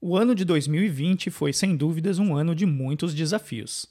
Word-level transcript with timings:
O 0.00 0.16
ano 0.16 0.34
de 0.34 0.44
2020 0.44 1.30
foi, 1.30 1.52
sem 1.52 1.76
dúvidas, 1.76 2.18
um 2.18 2.36
ano 2.36 2.54
de 2.54 2.64
muitos 2.64 3.14
desafios. 3.14 3.86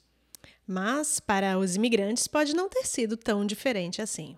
Mas, 0.65 1.19
para 1.19 1.57
os 1.57 1.75
imigrantes, 1.75 2.27
pode 2.27 2.53
não 2.53 2.69
ter 2.69 2.85
sido 2.85 3.17
tão 3.17 3.45
diferente 3.45 4.01
assim. 4.01 4.35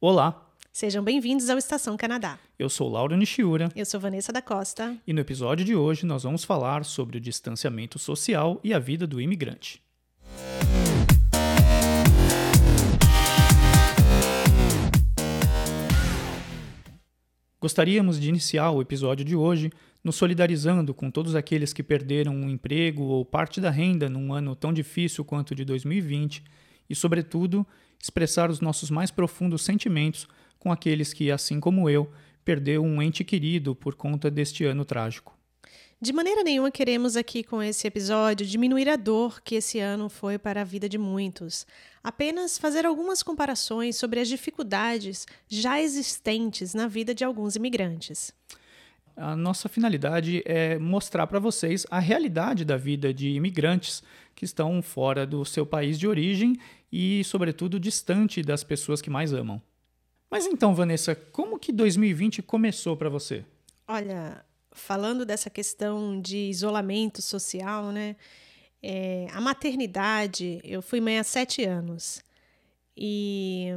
Olá, 0.00 0.42
Sejam 0.72 1.02
bem-vindos 1.02 1.48
ao 1.48 1.56
Estação 1.56 1.96
Canadá. 1.96 2.38
eu 2.58 2.68
sou 2.68 2.90
Laura 2.90 3.16
Nishiura 3.16 3.70
Eu 3.74 3.86
sou 3.86 3.98
Vanessa 3.98 4.30
da 4.30 4.42
Costa. 4.42 4.94
e 5.06 5.12
no 5.14 5.20
episódio 5.20 5.64
de 5.64 5.74
hoje 5.74 6.04
nós 6.04 6.22
vamos 6.24 6.44
falar 6.44 6.84
sobre 6.84 7.16
o 7.16 7.20
distanciamento 7.20 7.98
social 7.98 8.60
e 8.62 8.74
a 8.74 8.78
vida 8.78 9.06
do 9.06 9.18
imigrante. 9.18 9.80
Gostaríamos 17.60 18.20
de 18.20 18.28
iniciar 18.28 18.70
o 18.70 18.82
episódio 18.82 19.24
de 19.24 19.34
hoje 19.34 19.72
nos 20.06 20.14
solidarizando 20.14 20.94
com 20.94 21.10
todos 21.10 21.34
aqueles 21.34 21.72
que 21.72 21.82
perderam 21.82 22.32
um 22.32 22.48
emprego 22.48 23.02
ou 23.02 23.24
parte 23.24 23.60
da 23.60 23.72
renda 23.72 24.08
num 24.08 24.32
ano 24.32 24.54
tão 24.54 24.72
difícil 24.72 25.24
quanto 25.24 25.50
o 25.50 25.54
de 25.56 25.64
2020 25.64 26.44
e, 26.88 26.94
sobretudo, 26.94 27.66
expressar 28.00 28.48
os 28.48 28.60
nossos 28.60 28.88
mais 28.88 29.10
profundos 29.10 29.62
sentimentos 29.62 30.28
com 30.60 30.70
aqueles 30.70 31.12
que, 31.12 31.28
assim 31.28 31.58
como 31.58 31.90
eu, 31.90 32.08
perdeu 32.44 32.84
um 32.84 33.02
ente 33.02 33.24
querido 33.24 33.74
por 33.74 33.96
conta 33.96 34.30
deste 34.30 34.64
ano 34.64 34.84
trágico. 34.84 35.36
De 36.00 36.12
maneira 36.12 36.44
nenhuma 36.44 36.70
queremos 36.70 37.16
aqui 37.16 37.42
com 37.42 37.60
esse 37.60 37.88
episódio 37.88 38.46
diminuir 38.46 38.88
a 38.88 38.94
dor 38.94 39.40
que 39.42 39.56
esse 39.56 39.80
ano 39.80 40.08
foi 40.08 40.38
para 40.38 40.60
a 40.60 40.64
vida 40.64 40.88
de 40.88 40.98
muitos. 40.98 41.66
Apenas 42.04 42.58
fazer 42.58 42.86
algumas 42.86 43.24
comparações 43.24 43.96
sobre 43.96 44.20
as 44.20 44.28
dificuldades 44.28 45.26
já 45.48 45.82
existentes 45.82 46.74
na 46.74 46.86
vida 46.86 47.12
de 47.12 47.24
alguns 47.24 47.56
imigrantes. 47.56 48.32
A 49.16 49.34
nossa 49.34 49.68
finalidade 49.68 50.42
é 50.44 50.78
mostrar 50.78 51.26
para 51.26 51.38
vocês 51.38 51.86
a 51.90 51.98
realidade 51.98 52.64
da 52.64 52.76
vida 52.76 53.14
de 53.14 53.30
imigrantes 53.30 54.02
que 54.34 54.44
estão 54.44 54.82
fora 54.82 55.26
do 55.26 55.44
seu 55.44 55.64
país 55.64 55.98
de 55.98 56.06
origem 56.06 56.58
e, 56.92 57.24
sobretudo, 57.24 57.80
distante 57.80 58.42
das 58.42 58.62
pessoas 58.62 59.00
que 59.00 59.08
mais 59.08 59.32
amam. 59.32 59.60
Mas 60.30 60.46
então, 60.46 60.74
Vanessa, 60.74 61.14
como 61.14 61.58
que 61.58 61.72
2020 61.72 62.42
começou 62.42 62.96
para 62.96 63.08
você? 63.08 63.44
Olha, 63.88 64.44
falando 64.72 65.24
dessa 65.24 65.48
questão 65.48 66.20
de 66.20 66.36
isolamento 66.50 67.22
social, 67.22 67.90
né? 67.90 68.16
é, 68.82 69.26
a 69.32 69.40
maternidade, 69.40 70.60
eu 70.62 70.80
fui 70.80 71.00
mãe 71.00 71.18
há 71.18 71.24
sete 71.24 71.64
anos. 71.64 72.22
E 72.96 73.68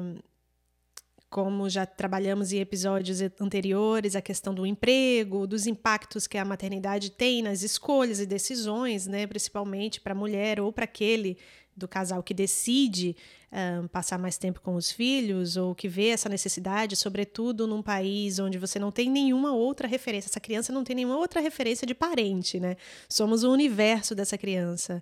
como 1.30 1.70
já 1.70 1.86
trabalhamos 1.86 2.52
em 2.52 2.60
episódios 2.60 3.22
anteriores, 3.40 4.16
a 4.16 4.22
questão 4.22 4.54
do 4.54 4.66
emprego, 4.66 5.46
dos 5.46 5.68
impactos 5.68 6.26
que 6.26 6.38
a 6.38 6.46
maternidade 6.46 7.12
tem 7.12 7.44
nas 7.44 7.62
escolhas 7.62 8.20
e 8.20 8.26
decisões, 8.26 9.06
né? 9.06 9.28
Principalmente 9.28 10.02
para 10.02 10.14
a 10.14 10.16
mulher 10.16 10.60
ou 10.60 10.74
para 10.74 10.86
aquele 10.86 11.38
do 11.76 11.88
casal 11.88 12.22
que 12.22 12.34
decide 12.34 13.16
um, 13.52 13.88
passar 13.88 14.20
mais 14.20 14.38
tempo 14.38 14.60
com 14.60 14.76
os 14.76 14.92
filhos 14.92 15.56
ou 15.56 15.74
que 15.74 15.88
vê 15.88 16.10
essa 16.10 16.28
necessidade, 16.28 16.96
sobretudo 16.96 17.66
num 17.66 17.82
país 17.82 18.38
onde 18.38 18.58
você 18.58 18.78
não 18.78 18.92
tem 18.92 19.10
nenhuma 19.10 19.54
outra 19.54 19.88
referência, 19.88 20.30
essa 20.30 20.40
criança 20.40 20.74
não 20.74 20.84
tem 20.84 20.96
nenhuma 20.96 21.18
outra 21.18 21.40
referência 21.40 21.88
de 21.88 21.96
parente, 21.96 22.60
né? 22.60 22.76
Somos 23.08 23.44
o 23.44 23.52
universo 23.52 24.14
dessa 24.14 24.38
criança. 24.38 25.02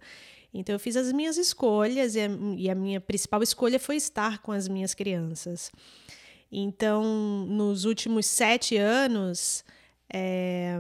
Então 0.53 0.73
eu 0.73 0.80
fiz 0.80 0.95
as 0.95 1.12
minhas 1.12 1.38
escolhas 1.38 2.16
e 2.16 2.22
a, 2.22 2.30
e 2.58 2.70
a 2.70 2.76
minha 2.76 3.00
principal 3.00 3.44
escolha 3.44 3.80
foi 3.80 3.95
estar 3.95 4.40
com 4.40 4.52
as 4.52 4.67
minhas 4.67 4.94
crianças. 4.94 5.72
Então, 6.52 7.04
nos 7.48 7.84
últimos 7.86 8.26
sete 8.26 8.78
anos, 8.78 9.66
é, 10.12 10.80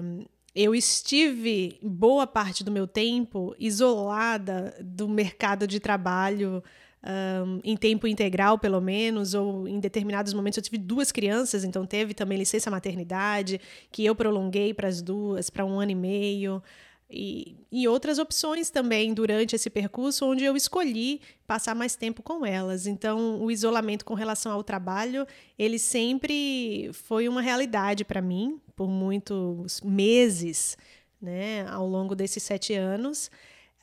eu 0.55 0.73
estive 0.73 1.77
boa 1.83 2.25
parte 2.25 2.63
do 2.63 2.71
meu 2.71 2.87
tempo 2.87 3.53
isolada 3.59 4.75
do 4.81 5.07
mercado 5.09 5.67
de 5.67 5.79
trabalho 5.79 6.63
um, 7.07 7.59
em 7.63 7.77
tempo 7.77 8.07
integral, 8.07 8.57
pelo 8.57 8.81
menos, 8.81 9.33
ou 9.33 9.67
em 9.67 9.79
determinados 9.79 10.33
momentos 10.33 10.57
eu 10.57 10.63
tive 10.63 10.77
duas 10.77 11.11
crianças, 11.11 11.63
então 11.63 11.85
teve 11.85 12.13
também 12.13 12.37
licença 12.37 12.71
maternidade, 12.71 13.61
que 13.91 14.05
eu 14.05 14.15
prolonguei 14.15 14.73
para 14.73 14.87
as 14.87 15.01
duas, 15.01 15.49
para 15.49 15.65
um 15.65 15.79
ano 15.79 15.91
e 15.91 15.95
meio. 15.95 16.61
E, 17.09 17.55
e, 17.71 17.87
outras 17.87 18.19
opções 18.19 18.69
também 18.69 19.13
durante 19.13 19.55
esse 19.55 19.69
percurso, 19.69 20.25
onde 20.25 20.43
eu 20.43 20.57
escolhi 20.57 21.21
passar 21.45 21.73
mais 21.73 21.95
tempo 21.95 22.21
com 22.21 22.45
elas. 22.45 22.85
Então, 22.85 23.41
o 23.41 23.49
isolamento 23.49 24.03
com 24.03 24.13
relação 24.13 24.51
ao 24.51 24.61
trabalho, 24.61 25.25
ele 25.57 25.79
sempre 25.79 26.89
foi 26.91 27.29
uma 27.29 27.41
realidade 27.41 28.03
para 28.03 28.21
mim, 28.21 28.59
por 28.75 28.89
muitos 28.89 29.79
meses, 29.79 30.77
né, 31.21 31.65
ao 31.69 31.87
longo 31.87 32.13
desses 32.13 32.43
sete 32.43 32.73
anos. 32.73 33.31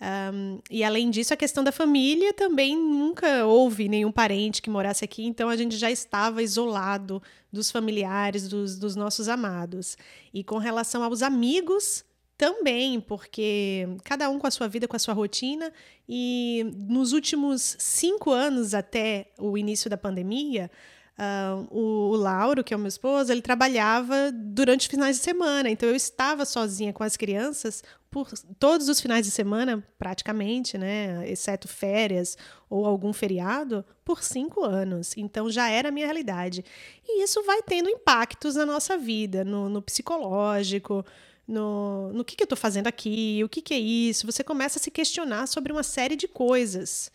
Um, 0.01 0.59
e 0.71 0.85
além 0.85 1.09
disso, 1.09 1.33
a 1.33 1.37
questão 1.37 1.65
da 1.65 1.73
família 1.73 2.35
também 2.35 2.77
nunca 2.77 3.47
houve 3.47 3.89
nenhum 3.89 4.13
parente 4.13 4.61
que 4.61 4.69
morasse 4.69 5.03
aqui, 5.05 5.25
então 5.25 5.49
a 5.49 5.57
gente 5.57 5.79
já 5.79 5.91
estava 5.91 6.43
isolado 6.43 7.23
dos 7.51 7.71
familiares, 7.71 8.49
dos, 8.49 8.79
dos 8.79 8.95
nossos 8.97 9.29
amados. 9.29 9.97
E 10.33 10.45
com 10.45 10.59
relação 10.59 11.03
aos 11.03 11.23
amigos, 11.23 12.05
também, 12.37 13.01
porque 13.01 13.87
cada 14.05 14.29
um 14.29 14.39
com 14.39 14.47
a 14.47 14.51
sua 14.51 14.69
vida, 14.69 14.89
com 14.89 14.97
a 14.97 14.99
sua 14.99 15.15
rotina, 15.15 15.73
e 16.09 16.67
nos 16.89 17.13
últimos 17.13 17.77
cinco 17.79 18.31
anos 18.31 18.75
até 18.75 19.29
o 19.39 19.57
início 19.57 19.89
da 19.89 19.97
pandemia, 19.97 20.71
uh, 21.19 21.67
o, 21.71 22.11
o, 22.11 22.17
Lauro, 22.17 22.65
que 22.65 22.75
é 22.75 22.77
o 22.77 22.81
meu 22.81 22.89
esposo, 22.89 23.31
ele 23.33 23.43
trabalhava 23.43 24.33
durante 24.33 24.83
os 24.83 24.87
finais 24.87 25.17
de 25.17 25.23
semana, 25.23 25.71
então 25.71 25.89
eu 25.89 25.95
estava 25.95 26.45
sozinha 26.45 26.93
com 26.93 27.05
as 27.05 27.17
crianças 27.17 27.83
por 28.11 28.31
todos 28.61 28.89
os 28.89 29.01
finais 29.01 29.27
de 29.27 29.33
semana, 29.33 29.85
praticamente, 29.99 30.79
né, 30.79 31.29
exceto 31.29 31.67
férias 31.67 32.39
ou 32.71 32.87
algum 32.87 33.13
feriado, 33.13 33.85
por 34.05 34.23
cinco 34.23 34.65
anos. 34.65 35.17
Então 35.17 35.51
já 35.51 35.69
era 35.69 35.89
a 35.89 35.93
minha 35.93 36.07
realidade. 36.07 36.65
E 37.05 37.25
isso 37.25 37.43
vai 37.43 37.61
tendo 37.63 37.89
impactos 37.89 38.55
na 38.55 38.65
nossa 38.65 38.97
vida, 38.97 39.45
no, 39.45 39.69
no 39.69 39.83
psicológico, 39.83 41.05
no, 41.47 42.13
no 42.13 42.25
que, 42.25 42.37
que 42.37 42.43
eu 42.43 42.47
estou 42.47 42.57
fazendo 42.57 42.87
aqui, 42.87 43.43
o 43.45 43.49
que, 43.49 43.61
que 43.61 43.75
é 43.75 43.79
isso. 43.79 44.27
Você 44.27 44.43
começa 44.43 44.79
a 44.79 44.83
se 44.83 44.91
questionar 44.91 45.47
sobre 45.47 45.73
uma 45.73 45.83
série 45.83 46.17
de 46.17 46.29
coisas. 46.29 47.11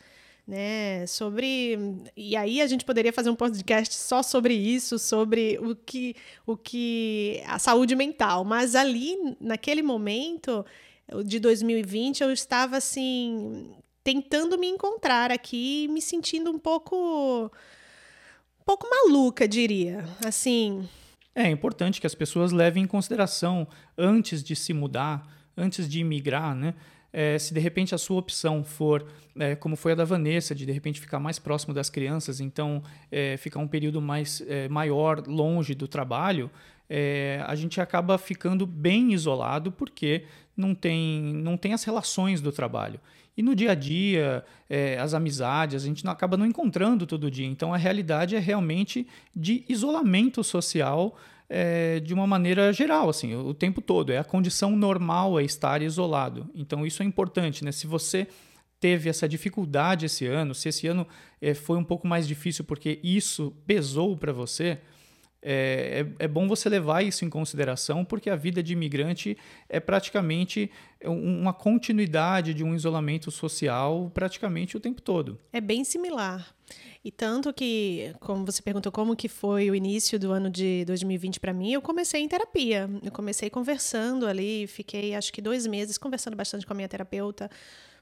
Né, 0.47 1.05
sobre 1.05 1.77
e 2.17 2.35
aí 2.35 2.59
a 2.59 2.65
gente 2.65 2.83
poderia 2.83 3.13
fazer 3.13 3.29
um 3.29 3.35
podcast 3.35 3.93
só 3.93 4.23
sobre 4.23 4.55
isso, 4.55 4.97
sobre 4.97 5.59
o 5.61 5.75
que 5.75 6.15
o 6.43 6.57
que 6.57 7.39
a 7.45 7.59
saúde 7.59 7.95
mental, 7.95 8.43
mas 8.43 8.73
ali 8.73 9.15
naquele 9.39 9.83
momento 9.83 10.65
de 11.23 11.39
2020 11.39 12.21
eu 12.21 12.31
estava 12.33 12.77
assim 12.77 13.75
tentando 14.03 14.57
me 14.57 14.65
encontrar 14.65 15.31
aqui, 15.31 15.87
me 15.87 16.01
sentindo 16.01 16.49
um 16.49 16.57
pouco 16.57 17.51
um 18.59 18.63
pouco 18.65 18.87
maluca, 18.89 19.47
diria. 19.47 20.03
Assim, 20.25 20.89
é 21.35 21.49
importante 21.49 22.01
que 22.01 22.07
as 22.07 22.15
pessoas 22.15 22.51
levem 22.51 22.83
em 22.83 22.87
consideração 22.87 23.67
antes 23.97 24.43
de 24.43 24.55
se 24.55 24.73
mudar, 24.73 25.27
antes 25.55 25.87
de 25.87 25.99
imigrar, 25.99 26.55
né? 26.55 26.73
É, 27.11 27.39
se 27.39 27.53
de 27.53 27.59
repente 27.59 27.95
a 27.95 27.97
sua 27.97 28.19
opção 28.19 28.63
for, 28.63 29.07
é, 29.37 29.55
como 29.55 29.75
foi 29.75 29.93
a 29.93 29.95
da 29.95 30.05
Vanessa, 30.05 30.53
de 30.53 30.65
de 30.65 30.71
repente 30.71 31.01
ficar 31.01 31.19
mais 31.19 31.39
próximo 31.39 31.73
das 31.73 31.89
crianças, 31.89 32.39
então 32.39 32.83
é, 33.11 33.35
ficar 33.37 33.59
um 33.59 33.67
período 33.67 33.99
mais 33.99 34.43
maior 34.69 35.25
longe 35.25 35.73
do 35.73 35.87
trabalho, 35.87 36.51
a 37.45 37.55
gente 37.55 37.79
acaba 37.79 38.17
ficando 38.17 38.65
bem 38.65 39.13
isolado 39.13 39.71
porque 39.71 40.25
não 40.57 40.75
tem, 40.75 41.33
não 41.35 41.55
tem 41.55 41.73
as 41.73 41.83
relações 41.83 42.41
do 42.41 42.51
trabalho. 42.51 42.99
E 43.39 43.41
no 43.41 43.55
dia 43.55 43.71
a 43.71 43.75
dia, 43.75 44.43
é, 44.69 44.99
as 44.99 45.13
amizades, 45.13 45.81
a 45.81 45.87
gente 45.87 46.03
não, 46.03 46.11
acaba 46.11 46.35
não 46.35 46.45
encontrando 46.45 47.07
todo 47.07 47.31
dia. 47.31 47.47
Então 47.47 47.73
a 47.73 47.77
realidade 47.77 48.35
é 48.35 48.39
realmente 48.39 49.07
de 49.33 49.63
isolamento 49.69 50.43
social 50.43 51.17
é, 51.47 52.01
de 52.01 52.13
uma 52.13 52.27
maneira 52.27 52.73
geral, 52.73 53.09
assim, 53.09 53.33
o, 53.33 53.47
o 53.47 53.53
tempo 53.53 53.81
todo. 53.81 54.11
É 54.11 54.17
a 54.17 54.25
condição 54.25 54.75
normal 54.75 55.39
é 55.39 55.43
estar 55.43 55.81
isolado. 55.81 56.49
Então 56.53 56.85
isso 56.85 57.01
é 57.01 57.05
importante, 57.05 57.63
né? 57.63 57.71
Se 57.71 57.87
você 57.87 58.27
teve 58.77 59.09
essa 59.09 59.27
dificuldade 59.27 60.05
esse 60.05 60.25
ano, 60.25 60.53
se 60.53 60.67
esse 60.67 60.87
ano 60.87 61.07
é, 61.41 61.53
foi 61.53 61.77
um 61.77 61.83
pouco 61.83 62.07
mais 62.07 62.27
difícil 62.27 62.65
porque 62.65 62.99
isso 63.01 63.53
pesou 63.65 64.17
para 64.17 64.33
você, 64.33 64.79
é, 65.41 66.05
é, 66.19 66.25
é, 66.25 66.27
bom 66.27 66.47
você 66.47 66.67
levar 66.67 67.01
isso 67.01 67.23
em 67.23 67.29
consideração, 67.29 68.03
porque 68.03 68.29
a 68.29 68.35
vida 68.35 68.61
de 68.61 68.73
imigrante 68.73 69.37
é 69.69 69.79
praticamente 69.79 70.69
uma 71.03 71.53
continuidade 71.53 72.53
de 72.53 72.63
um 72.63 72.75
isolamento 72.75 73.31
social 73.31 74.11
praticamente 74.13 74.75
o 74.75 74.79
tempo 74.79 75.01
todo. 75.01 75.39
É 75.53 75.61
bem 75.61 75.83
similar. 75.85 76.53
E 77.03 77.09
tanto 77.09 77.53
que, 77.53 78.13
como 78.19 78.45
você 78.45 78.61
perguntou 78.61 78.91
como 78.91 79.15
que 79.15 79.29
foi 79.29 79.71
o 79.71 79.75
início 79.75 80.19
do 80.19 80.33
ano 80.33 80.49
de 80.49 80.83
2020 80.85 81.39
para 81.39 81.53
mim, 81.53 81.71
eu 81.71 81.81
comecei 81.81 82.21
em 82.21 82.27
terapia. 82.27 82.89
Eu 83.01 83.11
comecei 83.11 83.49
conversando 83.49 84.27
ali, 84.27 84.67
fiquei 84.67 85.15
acho 85.15 85.31
que 85.31 85.41
dois 85.41 85.65
meses 85.65 85.97
conversando 85.97 86.35
bastante 86.35 86.65
com 86.65 86.73
a 86.73 86.75
minha 86.75 86.89
terapeuta 86.89 87.49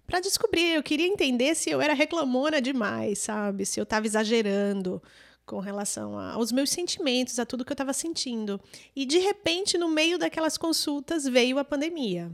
para 0.07 0.19
descobrir. 0.19 0.73
Eu 0.73 0.81
queria 0.81 1.05
entender 1.05 1.53
se 1.53 1.69
eu 1.69 1.79
era 1.79 1.93
reclamona 1.93 2.59
demais, 2.59 3.19
sabe? 3.19 3.63
Se 3.67 3.79
eu 3.79 3.83
estava 3.83 4.07
exagerando 4.07 4.99
com 5.47 5.59
relação 5.59 6.19
aos 6.19 6.51
meus 6.51 6.69
sentimentos, 6.69 7.39
a 7.39 7.45
tudo 7.45 7.63
que 7.63 7.71
eu 7.71 7.73
estava 7.73 7.93
sentindo. 7.93 8.59
E 8.93 9.05
de 9.05 9.17
repente, 9.17 9.77
no 9.77 9.87
meio 9.87 10.19
daquelas 10.19 10.57
consultas, 10.57 11.23
veio 11.23 11.57
a 11.57 11.63
pandemia. 11.63 12.29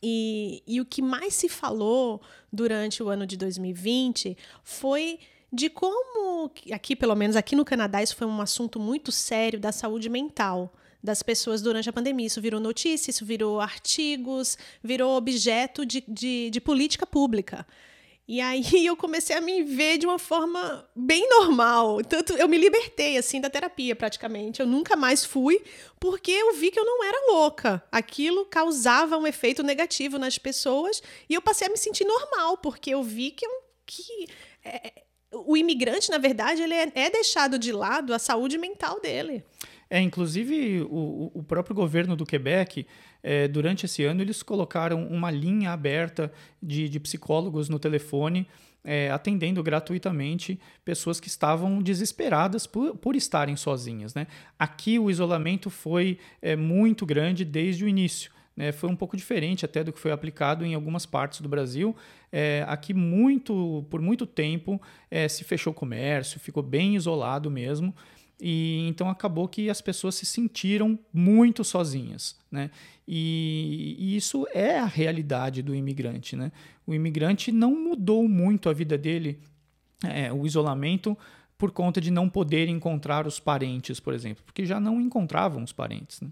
E, 0.00 0.62
e 0.66 0.80
o 0.80 0.86
que 0.86 1.02
mais 1.02 1.34
se 1.34 1.48
falou 1.48 2.22
durante 2.50 3.02
o 3.02 3.08
ano 3.08 3.26
de 3.26 3.36
2020 3.36 4.38
foi 4.62 5.18
de 5.52 5.68
como, 5.68 6.50
aqui 6.72 6.94
pelo 6.94 7.16
menos 7.16 7.34
aqui 7.34 7.56
no 7.56 7.64
Canadá, 7.64 8.00
isso 8.00 8.14
foi 8.14 8.28
um 8.28 8.40
assunto 8.40 8.78
muito 8.78 9.10
sério 9.10 9.58
da 9.58 9.72
saúde 9.72 10.08
mental 10.08 10.72
das 11.02 11.24
pessoas 11.24 11.60
durante 11.60 11.90
a 11.90 11.92
pandemia. 11.92 12.28
Isso 12.28 12.40
virou 12.40 12.60
notícia, 12.60 13.10
isso 13.10 13.24
virou 13.24 13.60
artigos, 13.60 14.56
virou 14.82 15.16
objeto 15.16 15.84
de, 15.84 16.04
de, 16.06 16.48
de 16.50 16.60
política 16.60 17.04
pública. 17.04 17.66
E 18.30 18.40
aí 18.40 18.62
eu 18.86 18.96
comecei 18.96 19.34
a 19.34 19.40
me 19.40 19.64
ver 19.64 19.98
de 19.98 20.06
uma 20.06 20.18
forma 20.18 20.88
bem 20.94 21.28
normal. 21.28 22.00
Tanto 22.04 22.32
eu 22.34 22.48
me 22.48 22.56
libertei 22.56 23.18
assim 23.18 23.40
da 23.40 23.50
terapia 23.50 23.96
praticamente. 23.96 24.60
Eu 24.60 24.68
nunca 24.68 24.94
mais 24.94 25.24
fui 25.24 25.60
porque 25.98 26.30
eu 26.30 26.54
vi 26.54 26.70
que 26.70 26.78
eu 26.78 26.84
não 26.84 27.02
era 27.02 27.32
louca. 27.32 27.82
Aquilo 27.90 28.44
causava 28.44 29.18
um 29.18 29.26
efeito 29.26 29.64
negativo 29.64 30.16
nas 30.16 30.38
pessoas 30.38 31.02
e 31.28 31.34
eu 31.34 31.42
passei 31.42 31.66
a 31.66 31.70
me 31.70 31.76
sentir 31.76 32.04
normal 32.04 32.58
porque 32.58 32.90
eu 32.90 33.02
vi 33.02 33.32
que, 33.32 33.44
que 33.84 34.28
é, 34.64 34.92
o 35.32 35.56
imigrante, 35.56 36.08
na 36.08 36.18
verdade, 36.18 36.62
ele 36.62 36.74
é, 36.74 36.92
é, 36.94 37.10
deixado 37.10 37.58
de 37.58 37.72
lado 37.72 38.14
a 38.14 38.18
saúde 38.20 38.56
mental 38.58 39.00
dele. 39.00 39.42
É, 39.88 40.00
inclusive 40.00 40.82
o, 40.82 41.32
o 41.34 41.42
próprio 41.42 41.74
governo 41.74 42.14
do 42.14 42.24
Quebec, 42.24 42.86
é, 43.22 43.48
durante 43.48 43.86
esse 43.86 44.04
ano, 44.04 44.22
eles 44.22 44.42
colocaram 44.42 45.06
uma 45.06 45.30
linha 45.30 45.70
aberta 45.70 46.32
de, 46.62 46.88
de 46.88 47.00
psicólogos 47.00 47.68
no 47.68 47.78
telefone, 47.78 48.46
é, 48.82 49.10
atendendo 49.10 49.62
gratuitamente 49.62 50.58
pessoas 50.84 51.20
que 51.20 51.28
estavam 51.28 51.82
desesperadas 51.82 52.66
por, 52.66 52.96
por 52.96 53.14
estarem 53.14 53.56
sozinhas. 53.56 54.14
Né? 54.14 54.26
Aqui 54.58 54.98
o 54.98 55.10
isolamento 55.10 55.68
foi 55.68 56.18
é, 56.40 56.56
muito 56.56 57.04
grande 57.04 57.44
desde 57.44 57.84
o 57.84 57.88
início. 57.88 58.30
Né? 58.56 58.72
Foi 58.72 58.88
um 58.88 58.96
pouco 58.96 59.16
diferente 59.16 59.64
até 59.64 59.84
do 59.84 59.92
que 59.92 59.98
foi 59.98 60.12
aplicado 60.12 60.64
em 60.64 60.74
algumas 60.74 61.06
partes 61.06 61.40
do 61.40 61.48
Brasil. 61.48 61.94
É, 62.32 62.64
aqui, 62.68 62.94
muito, 62.94 63.86
por 63.90 64.00
muito 64.00 64.26
tempo, 64.26 64.80
é, 65.10 65.28
se 65.28 65.44
fechou 65.44 65.72
o 65.72 65.74
comércio, 65.74 66.40
ficou 66.40 66.62
bem 66.62 66.96
isolado 66.96 67.50
mesmo. 67.50 67.94
E 68.40 68.86
então 68.88 69.08
acabou 69.08 69.46
que 69.46 69.68
as 69.68 69.80
pessoas 69.80 70.14
se 70.14 70.24
sentiram 70.24 70.98
muito 71.12 71.62
sozinhas, 71.62 72.36
né? 72.50 72.70
E, 73.06 73.96
e, 73.98 74.16
isso 74.16 74.46
é 74.54 74.78
a 74.78 74.86
realidade 74.86 75.62
do 75.62 75.74
imigrante, 75.74 76.36
né? 76.36 76.52
O 76.86 76.94
imigrante 76.94 77.52
não 77.52 77.74
mudou 77.74 78.26
muito 78.28 78.68
a 78.68 78.72
vida 78.72 78.96
dele, 78.96 79.40
é, 80.04 80.32
o 80.32 80.46
isolamento 80.46 81.16
por 81.58 81.70
conta 81.70 82.00
de 82.00 82.10
não 82.10 82.28
poder 82.28 82.68
encontrar 82.68 83.26
os 83.26 83.38
parentes, 83.38 84.00
por 84.00 84.14
exemplo, 84.14 84.42
porque 84.44 84.64
já 84.64 84.80
não 84.80 85.00
encontravam 85.00 85.62
os 85.62 85.72
parentes, 85.72 86.20
né? 86.20 86.30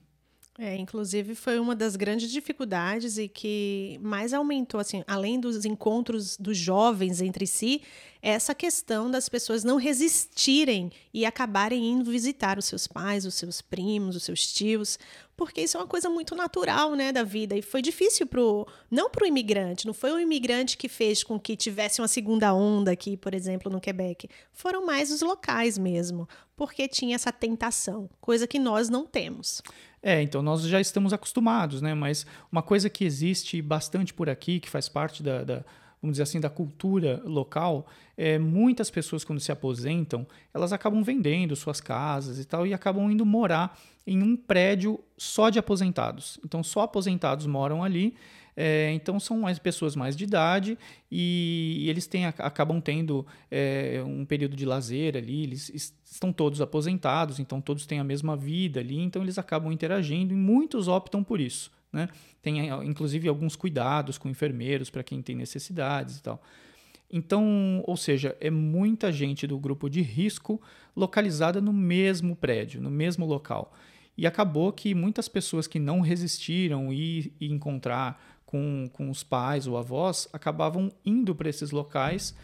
É, 0.61 0.75
inclusive 0.75 1.37
foi 1.37 1.61
uma 1.61 1.77
das 1.77 1.95
grandes 1.95 2.29
dificuldades 2.29 3.17
e 3.17 3.29
que 3.29 3.97
mais 4.03 4.35
aumentou, 4.35 4.81
assim, 4.81 5.05
além 5.07 5.39
dos 5.39 5.65
encontros 5.65 6.37
dos 6.37 6.59
jovens 6.59 7.21
entre 7.21 7.47
si, 7.47 7.81
essa 8.21 8.53
questão 8.53 9.09
das 9.09 9.29
pessoas 9.29 9.63
não 9.63 9.77
resistirem 9.77 10.91
e 11.15 11.25
acabarem 11.25 11.89
indo 11.89 12.11
visitar 12.11 12.59
os 12.59 12.65
seus 12.65 12.89
pais, 12.89 13.25
os 13.25 13.37
seus 13.37 13.63
primos, 13.63 14.17
os 14.17 14.25
seus 14.25 14.53
tios, 14.53 14.99
porque 15.37 15.61
isso 15.61 15.77
é 15.77 15.81
uma 15.81 15.87
coisa 15.87 16.11
muito 16.11 16.35
natural, 16.35 16.97
né, 16.97 17.13
da 17.13 17.23
vida 17.23 17.57
e 17.57 17.63
foi 17.63 17.81
difícil 17.81 18.27
pro 18.27 18.67
não 18.91 19.09
para 19.09 19.23
o 19.23 19.29
imigrante, 19.29 19.87
não 19.87 19.95
foi 19.95 20.11
o 20.11 20.19
imigrante 20.19 20.77
que 20.77 20.89
fez 20.89 21.23
com 21.23 21.39
que 21.39 21.57
tivesse 21.57 22.01
uma 22.01 22.09
segunda 22.09 22.53
onda 22.53 22.91
aqui, 22.91 23.17
por 23.17 23.33
exemplo, 23.33 23.71
no 23.71 23.81
Quebec, 23.81 24.29
foram 24.53 24.85
mais 24.85 25.13
os 25.13 25.23
locais 25.23 25.79
mesmo, 25.79 26.29
porque 26.57 26.89
tinha 26.89 27.15
essa 27.15 27.31
tentação, 27.31 28.11
coisa 28.21 28.45
que 28.45 28.59
nós 28.59 28.89
não 28.89 29.07
temos. 29.07 29.63
É, 30.03 30.23
então 30.23 30.43
nós 30.43 30.63
já 30.63 30.81
estamos 30.81 31.13
acostumados, 31.13 31.83
né? 31.83 31.95
Mas 31.95 32.27
uma 32.51 32.63
coisa 32.63 32.89
que 32.89 33.05
existe 33.05 33.61
bastante 33.61 34.15
por 34.15 34.29
aqui, 34.31 34.61
que 34.61 34.71
faz 34.71 34.89
parte 34.89 35.23
da, 35.23 35.43
da 35.45 35.65
vamos 36.01 36.15
dizer 36.15 36.23
assim, 36.23 36.41
da 36.41 36.49
cultura 36.49 37.21
local, 37.25 37.87
é, 38.17 38.39
muitas 38.39 38.91
pessoas 38.91 39.25
quando 39.25 39.41
se 39.41 39.51
aposentam, 39.51 40.27
elas 40.55 40.73
acabam 40.73 41.03
vendendo 41.03 41.57
suas 41.57 41.81
casas 41.81 42.39
e 42.39 42.45
tal 42.45 42.67
e 42.67 42.73
acabam 42.73 43.11
indo 43.11 43.27
morar 43.27 43.79
em 44.07 44.23
um 44.23 44.37
prédio 44.37 45.01
só 45.17 45.51
de 45.51 45.59
aposentados. 45.59 46.39
Então 46.45 46.63
só 46.63 46.83
aposentados 46.83 47.47
moram 47.47 47.83
ali 47.83 48.15
é, 48.61 48.91
então 48.91 49.21
são 49.21 49.39
mais 49.39 49.57
pessoas 49.57 49.95
mais 49.95 50.17
de 50.17 50.25
idade 50.25 50.77
e, 51.09 51.77
e 51.79 51.89
eles 51.89 52.09
têm, 52.09 52.27
acabam 52.27 52.81
tendo 52.81 53.25
é, 53.49 54.03
um 54.05 54.25
período 54.25 54.57
de 54.57 54.67
lazer 54.67 55.17
ali, 55.17 55.45
eles 55.45 55.95
estão 56.05 56.33
todos 56.33 56.61
aposentados, 56.61 57.39
então 57.39 57.61
todos 57.61 57.87
têm 57.87 58.01
a 58.01 58.05
mesma 58.05 58.37
vida 58.37 58.81
ali, 58.81 58.99
então 58.99 59.23
eles 59.23 59.39
acabam 59.39 59.71
interagindo 59.71 60.35
e 60.35 60.37
muitos 60.37 60.89
optam 60.89 61.23
por 61.23 61.41
isso. 61.41 61.71
Né? 61.93 62.09
Tem 62.43 62.69
inclusive 62.85 63.29
alguns 63.29 63.55
cuidados 63.55 64.19
com 64.19 64.29
enfermeiros 64.29 64.91
para 64.91 65.05
quem 65.05 65.23
tem 65.23 65.37
necessidades 65.37 66.19
e 66.19 66.23
tal. 66.25 66.43
Então, 67.09 67.85
ou 67.87 67.97
seja, 67.97 68.37
é 68.41 68.51
muita 68.51 69.13
gente 69.13 69.47
do 69.47 69.57
grupo 69.57 69.89
de 69.89 70.01
risco 70.01 70.61
localizada 70.97 71.61
no 71.61 71.73
mesmo 71.73 72.35
prédio, 72.35 72.81
no 72.81 72.91
mesmo 72.91 73.25
local. 73.25 73.73
E 74.17 74.27
acabou 74.27 74.73
que 74.73 74.97
muitas 74.97 75.29
pessoas 75.29 75.69
que 75.69 75.79
não 75.79 76.01
resistiram 76.01 76.93
e, 76.93 77.33
e 77.41 77.53
encontrar 77.53 78.21
com, 78.49 78.89
com 78.95 79.11
os 79.11 79.23
pais 79.23 79.67
ou 79.67 79.77
avós 79.77 80.27
acabavam 80.33 80.91
indo 81.05 81.35
para 81.35 81.51
esses 81.51 81.71
locais 81.71 82.35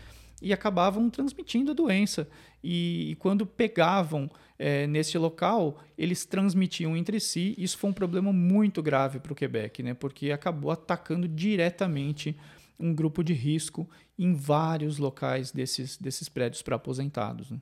e 0.43 0.53
acabavam 0.53 1.09
transmitindo 1.09 1.71
a 1.71 1.75
doença. 1.75 2.29
E, 2.63 3.13
e 3.13 3.15
quando 3.15 3.47
pegavam 3.47 4.31
é, 4.59 4.87
nesse 4.87 5.17
local, 5.17 5.81
eles 5.97 6.27
transmitiam 6.27 6.95
entre 6.95 7.19
si. 7.19 7.55
Isso 7.57 7.79
foi 7.79 7.89
um 7.89 7.95
problema 7.95 8.35
muito 8.35 8.83
grave 8.83 9.19
para 9.19 9.33
o 9.33 9.35
Quebec, 9.35 9.83
né? 9.83 9.95
porque 9.95 10.31
acabou 10.31 10.71
atacando 10.71 11.27
diretamente 11.27 12.37
um 12.79 12.95
grupo 12.95 13.25
de 13.25 13.33
risco 13.33 13.89
em 14.19 14.35
vários 14.35 14.99
locais 14.99 15.51
desses, 15.53 15.97
desses 15.97 16.29
prédios 16.29 16.61
para 16.61 16.77
aposentados. 16.77 17.51
Né? 17.51 17.59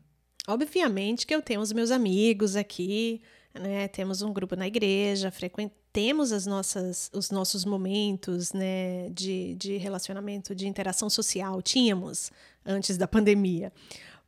Obviamente 0.48 1.28
que 1.28 1.34
eu 1.34 1.42
tenho 1.42 1.60
os 1.60 1.72
meus 1.72 1.92
amigos 1.92 2.56
aqui, 2.56 3.22
né? 3.54 3.86
Temos 3.86 4.20
um 4.20 4.32
grupo 4.32 4.56
na 4.56 4.66
igreja, 4.66 5.30
temos 5.92 6.32
as 6.32 6.46
nossas, 6.46 7.10
os 7.12 7.30
nossos 7.30 7.64
momentos 7.64 8.52
né, 8.52 9.10
de, 9.10 9.54
de 9.54 9.76
relacionamento, 9.76 10.54
de 10.54 10.66
interação 10.66 11.10
social, 11.10 11.60
tínhamos 11.60 12.30
antes 12.64 12.96
da 12.96 13.06
pandemia. 13.06 13.72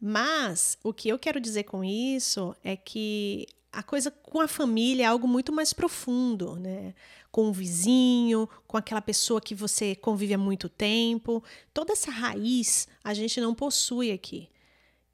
Mas 0.01 0.77
o 0.85 0.93
que 0.93 1.09
eu 1.09 1.19
quero 1.19 1.41
dizer 1.41 1.65
com 1.65 1.83
isso 1.83 2.55
é 2.63 2.77
que 2.77 3.47
a 3.73 3.83
coisa 3.83 4.11
com 4.11 4.41
a 4.41 4.47
família 4.47 5.05
é 5.05 5.07
algo 5.07 5.27
muito 5.27 5.53
mais 5.53 5.73
profundo, 5.73 6.57
né? 6.57 6.95
Com 7.33 7.49
o 7.49 7.53
vizinho, 7.53 8.49
com 8.67 8.77
aquela 8.77 9.01
pessoa 9.03 9.41
que 9.41 9.55
você 9.55 9.97
convive 9.97 10.35
há 10.35 10.39
muito 10.39 10.69
tempo. 10.69 11.43
Toda 11.73 11.93
essa 11.93 12.11
raiz 12.11 12.87
a 13.03 13.13
gente 13.15 13.41
não 13.41 13.55
possui 13.55 14.13
aqui. 14.13 14.49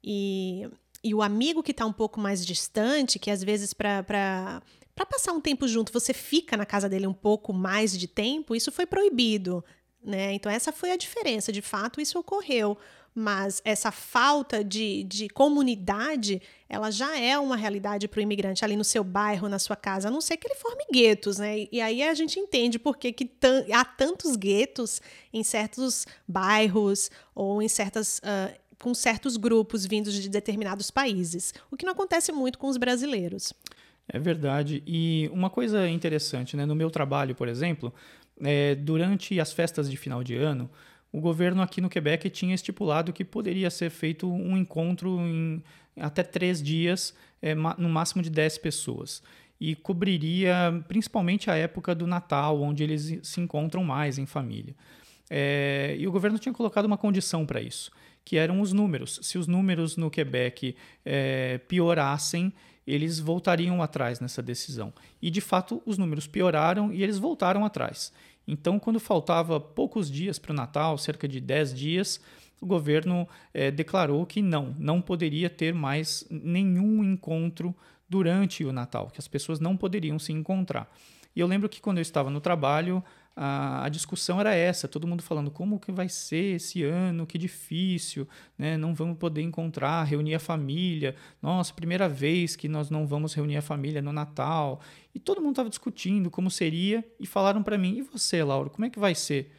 E, 0.03 0.69
e 1.03 1.15
o 1.15 1.21
amigo 1.21 1.63
que 1.63 1.71
está 1.71 1.85
um 1.85 1.93
pouco 1.93 2.19
mais 2.19 2.45
distante, 2.45 3.17
que 3.17 3.31
às 3.31 3.43
vezes 3.43 3.73
para 3.73 4.61
para 5.01 5.05
passar 5.17 5.33
um 5.33 5.41
tempo 5.41 5.67
junto, 5.67 5.91
você 5.91 6.13
fica 6.13 6.55
na 6.55 6.65
casa 6.65 6.87
dele 6.87 7.07
um 7.07 7.13
pouco 7.13 7.51
mais 7.51 7.97
de 7.97 8.07
tempo, 8.07 8.55
isso 8.55 8.71
foi 8.71 8.85
proibido, 8.85 9.63
né? 10.03 10.33
Então 10.33 10.51
essa 10.51 10.71
foi 10.71 10.91
a 10.91 10.95
diferença, 10.95 11.51
de 11.51 11.61
fato 11.61 11.99
isso 11.99 12.19
ocorreu, 12.19 12.77
mas 13.13 13.63
essa 13.65 13.91
falta 13.91 14.63
de, 14.63 15.03
de 15.03 15.27
comunidade, 15.27 16.39
ela 16.69 16.91
já 16.91 17.17
é 17.19 17.37
uma 17.39 17.55
realidade 17.55 18.07
para 18.07 18.19
o 18.19 18.21
imigrante 18.21 18.63
ali 18.63 18.75
no 18.75 18.83
seu 18.83 19.03
bairro, 19.03 19.49
na 19.49 19.57
sua 19.57 19.75
casa, 19.75 20.07
a 20.07 20.11
não 20.11 20.21
ser 20.21 20.37
que 20.37 20.47
ele 20.47 20.55
forme 20.55 20.85
guetos, 20.93 21.39
né? 21.39 21.67
E 21.71 21.81
aí 21.81 22.03
a 22.03 22.13
gente 22.13 22.39
entende 22.39 22.77
por 22.77 22.95
que, 22.95 23.15
há 23.73 23.83
tantos 23.83 24.35
guetos 24.35 25.01
em 25.33 25.43
certos 25.43 26.05
bairros 26.27 27.09
ou 27.33 27.59
em 27.59 27.67
certas 27.67 28.19
uh, 28.19 28.55
com 28.77 28.93
certos 28.93 29.35
grupos 29.35 29.83
vindos 29.83 30.13
de 30.13 30.29
determinados 30.29 30.91
países, 30.91 31.55
o 31.71 31.77
que 31.77 31.85
não 31.85 31.93
acontece 31.93 32.31
muito 32.31 32.59
com 32.59 32.67
os 32.67 32.77
brasileiros. 32.77 33.51
É 34.07 34.19
verdade. 34.19 34.83
E 34.85 35.29
uma 35.33 35.49
coisa 35.49 35.87
interessante, 35.89 36.57
né? 36.57 36.65
no 36.65 36.75
meu 36.75 36.89
trabalho, 36.89 37.33
por 37.33 37.47
exemplo, 37.47 37.93
é, 38.41 38.75
durante 38.75 39.39
as 39.39 39.53
festas 39.53 39.89
de 39.89 39.97
final 39.97 40.23
de 40.23 40.35
ano, 40.35 40.69
o 41.11 41.19
governo 41.19 41.61
aqui 41.61 41.81
no 41.81 41.89
Quebec 41.89 42.29
tinha 42.29 42.55
estipulado 42.55 43.11
que 43.11 43.25
poderia 43.25 43.69
ser 43.69 43.89
feito 43.89 44.31
um 44.31 44.57
encontro 44.57 45.19
em 45.19 45.61
até 45.97 46.23
três 46.23 46.61
dias, 46.61 47.13
é, 47.41 47.53
no 47.53 47.89
máximo 47.89 48.23
de 48.23 48.29
dez 48.29 48.57
pessoas. 48.57 49.21
E 49.59 49.75
cobriria 49.75 50.83
principalmente 50.87 51.51
a 51.51 51.55
época 51.55 51.93
do 51.93 52.07
Natal, 52.07 52.61
onde 52.61 52.83
eles 52.83 53.19
se 53.23 53.41
encontram 53.41 53.83
mais 53.83 54.17
em 54.17 54.25
família. 54.25 54.73
É, 55.29 55.95
e 55.99 56.07
o 56.07 56.11
governo 56.11 56.39
tinha 56.39 56.53
colocado 56.53 56.85
uma 56.85 56.97
condição 56.97 57.45
para 57.45 57.61
isso, 57.61 57.91
que 58.25 58.37
eram 58.37 58.61
os 58.61 58.73
números. 58.73 59.19
Se 59.21 59.37
os 59.37 59.47
números 59.47 59.97
no 59.97 60.09
Quebec 60.09 60.75
é, 61.05 61.59
piorassem, 61.67 62.51
eles 62.85 63.19
voltariam 63.19 63.81
atrás 63.81 64.19
nessa 64.19 64.41
decisão. 64.41 64.93
E 65.21 65.29
de 65.29 65.41
fato, 65.41 65.81
os 65.85 65.97
números 65.97 66.27
pioraram 66.27 66.91
e 66.91 67.03
eles 67.03 67.17
voltaram 67.17 67.65
atrás. 67.65 68.11
Então, 68.47 68.79
quando 68.79 68.99
faltava 68.99 69.59
poucos 69.59 70.09
dias 70.09 70.39
para 70.39 70.51
o 70.51 70.55
Natal, 70.55 70.97
cerca 70.97 71.27
de 71.27 71.39
10 71.39 71.73
dias, 71.73 72.19
o 72.59 72.65
governo 72.65 73.27
é, 73.53 73.71
declarou 73.71 74.25
que 74.25 74.41
não, 74.41 74.75
não 74.77 75.01
poderia 75.01 75.49
ter 75.49 75.73
mais 75.73 76.25
nenhum 76.29 77.03
encontro 77.03 77.75
durante 78.09 78.63
o 78.65 78.73
Natal, 78.73 79.09
que 79.09 79.19
as 79.19 79.27
pessoas 79.27 79.59
não 79.59 79.77
poderiam 79.77 80.19
se 80.19 80.31
encontrar. 80.31 80.91
E 81.35 81.39
eu 81.39 81.47
lembro 81.47 81.69
que 81.69 81.79
quando 81.79 81.99
eu 81.99 82.01
estava 82.01 82.29
no 82.29 82.41
trabalho, 82.41 83.03
a, 83.43 83.85
a, 83.85 83.89
discussão 83.89 84.39
era 84.39 84.53
essa, 84.53 84.87
todo 84.87 85.07
mundo 85.07 85.23
falando 85.23 85.49
como 85.49 85.79
que 85.79 85.91
vai 85.91 86.07
ser 86.07 86.57
esse 86.57 86.83
ano, 86.83 87.25
que 87.25 87.39
difícil, 87.39 88.27
né? 88.55 88.77
não 88.77 88.93
vamos 88.93 89.17
poder 89.17 89.41
encontrar, 89.41 90.03
reunir 90.03 90.35
a 90.35 90.39
família, 90.39 91.15
nossa, 91.41 91.73
primeira 91.73 92.07
vez 92.07 92.55
que 92.55 92.67
nós 92.67 92.91
não 92.91 93.07
vamos 93.07 93.33
reunir 93.33 93.57
a 93.57 93.61
família 93.63 93.99
no 93.99 94.13
Natal. 94.13 94.79
E 95.15 95.19
todo 95.19 95.41
mundo 95.41 95.53
estava 95.53 95.69
discutindo 95.69 96.29
como 96.29 96.51
seria 96.51 97.03
e 97.19 97.25
falaram 97.25 97.63
para 97.63 97.79
mim, 97.79 97.97
e 97.97 98.01
você, 98.03 98.43
Lauro, 98.43 98.69
como 98.69 98.85
é 98.85 98.91
que 98.91 98.99
vai 98.99 99.15
ser? 99.15 99.51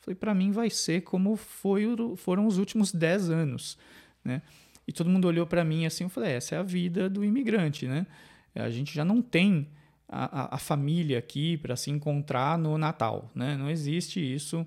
Falei, 0.00 0.16
para 0.16 0.34
mim 0.34 0.50
vai 0.50 0.68
ser 0.68 1.00
como 1.00 1.34
foi, 1.34 1.86
foram 2.18 2.46
os 2.46 2.58
últimos 2.58 2.92
10 2.92 3.30
anos, 3.30 3.78
né? 4.22 4.42
E 4.86 4.92
todo 4.92 5.08
mundo 5.08 5.26
olhou 5.26 5.46
para 5.46 5.64
mim 5.64 5.86
assim, 5.86 6.04
eu 6.04 6.10
falei, 6.10 6.32
essa 6.32 6.56
é 6.56 6.58
a 6.58 6.62
vida 6.62 7.08
do 7.08 7.24
imigrante, 7.24 7.86
né? 7.86 8.06
A 8.54 8.68
gente 8.68 8.92
já 8.92 9.04
não 9.04 9.22
tem 9.22 9.66
a, 10.10 10.56
a, 10.56 10.58
família 10.58 11.18
aqui 11.18 11.56
para 11.56 11.76
se 11.76 11.90
encontrar 11.90 12.58
no 12.58 12.76
Natal, 12.76 13.30
né? 13.32 13.56
Não 13.56 13.70
existe 13.70 14.20
isso 14.20 14.66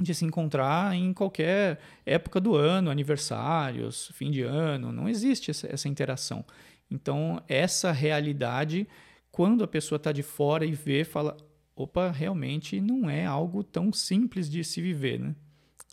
de 0.00 0.12
se 0.12 0.24
encontrar 0.24 0.96
em 0.96 1.12
qualquer 1.12 1.78
época 2.04 2.40
do 2.40 2.56
ano, 2.56 2.90
aniversários, 2.90 4.10
fim 4.14 4.32
de 4.32 4.42
ano, 4.42 4.90
não 4.90 5.08
existe 5.08 5.52
essa, 5.52 5.72
essa 5.72 5.88
interação. 5.88 6.44
Então, 6.90 7.40
essa 7.48 7.92
realidade, 7.92 8.88
quando 9.30 9.62
a 9.62 9.68
pessoa 9.68 9.96
está 9.96 10.10
de 10.10 10.22
fora 10.22 10.66
e 10.66 10.72
vê, 10.72 11.04
fala, 11.04 11.36
opa, 11.76 12.10
realmente 12.10 12.80
não 12.80 13.08
é 13.08 13.24
algo 13.24 13.62
tão 13.62 13.92
simples 13.92 14.50
de 14.50 14.64
se 14.64 14.82
viver, 14.82 15.20
né? 15.20 15.36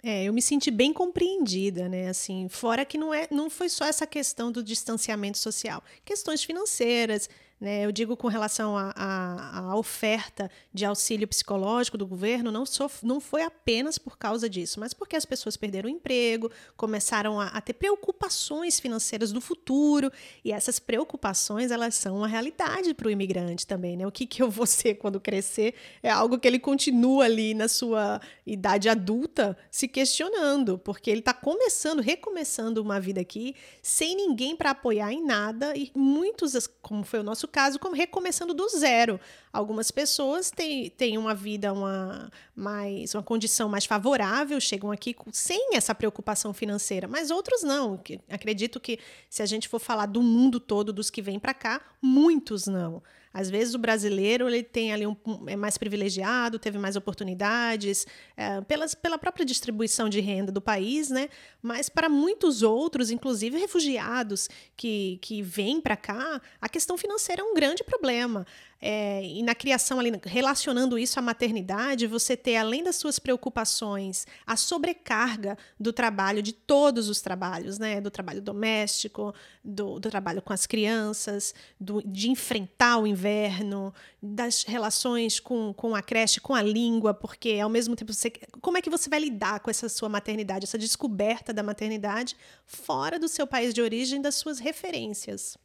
É, 0.03 0.23
eu 0.23 0.33
me 0.33 0.41
senti 0.41 0.71
bem 0.71 0.91
compreendida, 0.91 1.87
né? 1.87 2.09
Assim, 2.09 2.49
fora 2.49 2.83
que 2.83 2.97
não 2.97 3.13
é, 3.13 3.27
não 3.29 3.51
foi 3.51 3.69
só 3.69 3.85
essa 3.85 4.07
questão 4.07 4.51
do 4.51 4.63
distanciamento 4.63 5.37
social, 5.37 5.83
questões 6.03 6.43
financeiras, 6.43 7.29
né? 7.61 7.85
Eu 7.85 7.91
digo 7.91 8.17
com 8.17 8.27
relação 8.27 8.75
à 8.75 9.75
oferta 9.75 10.49
de 10.73 10.83
auxílio 10.83 11.27
psicológico 11.27 11.95
do 11.95 12.07
governo, 12.07 12.51
não, 12.51 12.65
só, 12.65 12.89
não 13.03 13.21
foi 13.21 13.43
apenas 13.43 13.99
por 13.99 14.17
causa 14.17 14.49
disso, 14.49 14.79
mas 14.79 14.95
porque 14.95 15.15
as 15.15 15.25
pessoas 15.25 15.55
perderam 15.55 15.87
o 15.87 15.93
emprego, 15.93 16.49
começaram 16.75 17.39
a, 17.39 17.49
a 17.49 17.61
ter 17.61 17.73
preocupações 17.73 18.79
financeiras 18.79 19.31
do 19.31 19.39
futuro, 19.39 20.11
e 20.43 20.51
essas 20.51 20.79
preocupações 20.79 21.69
elas 21.69 21.93
são 21.93 22.17
uma 22.17 22.27
realidade 22.27 22.95
para 22.95 23.07
o 23.07 23.11
imigrante 23.11 23.67
também. 23.67 23.95
Né? 23.95 24.07
O 24.07 24.11
que, 24.11 24.25
que 24.25 24.41
eu 24.41 24.49
vou 24.49 24.65
ser 24.65 24.95
quando 24.95 25.19
crescer 25.19 25.75
é 26.01 26.09
algo 26.09 26.39
que 26.39 26.47
ele 26.47 26.57
continua 26.59 27.25
ali 27.25 27.53
na 27.53 27.67
sua 27.67 28.19
idade 28.43 28.89
adulta 28.89 29.55
se 29.69 29.87
questionando, 29.87 30.79
porque 30.79 31.11
ele 31.11 31.19
está 31.19 31.33
começando, 31.33 31.99
recomeçando 31.99 32.81
uma 32.81 32.99
vida 32.99 33.21
aqui, 33.21 33.55
sem 33.83 34.15
ninguém 34.15 34.55
para 34.55 34.71
apoiar 34.71 35.13
em 35.13 35.23
nada, 35.23 35.77
e 35.77 35.91
muitos, 35.93 36.67
como 36.81 37.03
foi 37.03 37.19
o 37.19 37.23
nosso 37.23 37.50
caso, 37.51 37.77
como 37.77 37.95
recomeçando 37.95 38.53
do 38.53 38.67
zero. 38.69 39.19
Algumas 39.51 39.91
pessoas 39.91 40.49
têm, 40.49 40.89
têm 40.89 41.17
uma 41.17 41.35
vida, 41.35 41.73
uma, 41.73 42.31
mais, 42.55 43.13
uma 43.13 43.21
condição 43.21 43.67
mais 43.67 43.85
favorável, 43.85 44.59
chegam 44.59 44.91
aqui 44.91 45.15
sem 45.31 45.75
essa 45.75 45.93
preocupação 45.93 46.53
financeira, 46.53 47.07
mas 47.07 47.29
outros 47.29 47.61
não. 47.61 47.99
Acredito 48.29 48.79
que 48.79 48.97
se 49.29 49.43
a 49.43 49.45
gente 49.45 49.67
for 49.67 49.79
falar 49.79 50.05
do 50.05 50.21
mundo 50.21 50.59
todo 50.59 50.93
dos 50.93 51.09
que 51.09 51.21
vêm 51.21 51.39
para 51.39 51.53
cá, 51.53 51.81
muitos 52.01 52.65
não. 52.65 53.03
Às 53.33 53.49
vezes 53.49 53.73
o 53.73 53.79
brasileiro 53.79 54.47
ele 54.47 54.63
tem 54.63 54.91
ali 54.91 55.07
um, 55.07 55.15
é 55.47 55.55
mais 55.55 55.77
privilegiado, 55.77 56.59
teve 56.59 56.77
mais 56.77 56.95
oportunidades 56.95 58.05
é, 58.35 58.61
pelas, 58.61 58.93
pela 58.93 59.17
própria 59.17 59.45
distribuição 59.45 60.09
de 60.09 60.19
renda 60.19 60.51
do 60.51 60.61
país, 60.61 61.09
né? 61.09 61.29
Mas 61.61 61.89
para 61.89 62.09
muitos 62.09 62.61
outros, 62.61 63.09
inclusive 63.09 63.57
refugiados 63.57 64.49
que, 64.75 65.17
que 65.21 65.41
vêm 65.41 65.79
para 65.79 65.95
cá, 65.95 66.41
a 66.59 66.67
questão 66.67 66.97
financeira 66.97 67.41
é 67.41 67.45
um 67.45 67.53
grande 67.53 67.83
problema. 67.83 68.45
É, 68.81 69.23
e 69.23 69.43
na 69.43 69.53
criação 69.53 69.99
ali, 69.99 70.11
relacionando 70.23 70.97
isso 70.97 71.19
à 71.19 71.21
maternidade, 71.21 72.07
você 72.07 72.35
ter, 72.35 72.55
além 72.55 72.83
das 72.83 72.95
suas 72.95 73.19
preocupações, 73.19 74.25
a 74.45 74.57
sobrecarga 74.57 75.55
do 75.79 75.93
trabalho, 75.93 76.41
de 76.41 76.51
todos 76.51 77.07
os 77.07 77.21
trabalhos, 77.21 77.77
né? 77.77 78.01
Do 78.01 78.09
trabalho 78.09 78.41
doméstico, 78.41 79.35
do, 79.63 79.99
do 79.99 80.09
trabalho 80.09 80.41
com 80.41 80.51
as 80.51 80.65
crianças, 80.65 81.53
do, 81.79 82.01
de 82.01 82.31
enfrentar 82.31 82.97
o 82.97 83.05
inverno, 83.05 83.93
das 84.19 84.63
relações 84.63 85.39
com, 85.39 85.71
com 85.73 85.93
a 85.93 86.01
creche, 86.01 86.41
com 86.41 86.55
a 86.55 86.61
língua, 86.63 87.13
porque 87.13 87.59
ao 87.61 87.69
mesmo 87.69 87.95
tempo 87.95 88.11
você. 88.11 88.31
Como 88.61 88.79
é 88.79 88.81
que 88.81 88.89
você 88.89 89.07
vai 89.07 89.19
lidar 89.19 89.59
com 89.59 89.69
essa 89.69 89.87
sua 89.89 90.09
maternidade, 90.09 90.65
essa 90.65 90.77
descoberta 90.77 91.53
da 91.53 91.61
maternidade 91.61 92.35
fora 92.65 93.19
do 93.19 93.27
seu 93.27 93.45
país 93.45 93.75
de 93.75 93.81
origem, 93.81 94.19
das 94.19 94.35
suas 94.35 94.57
referências? 94.57 95.55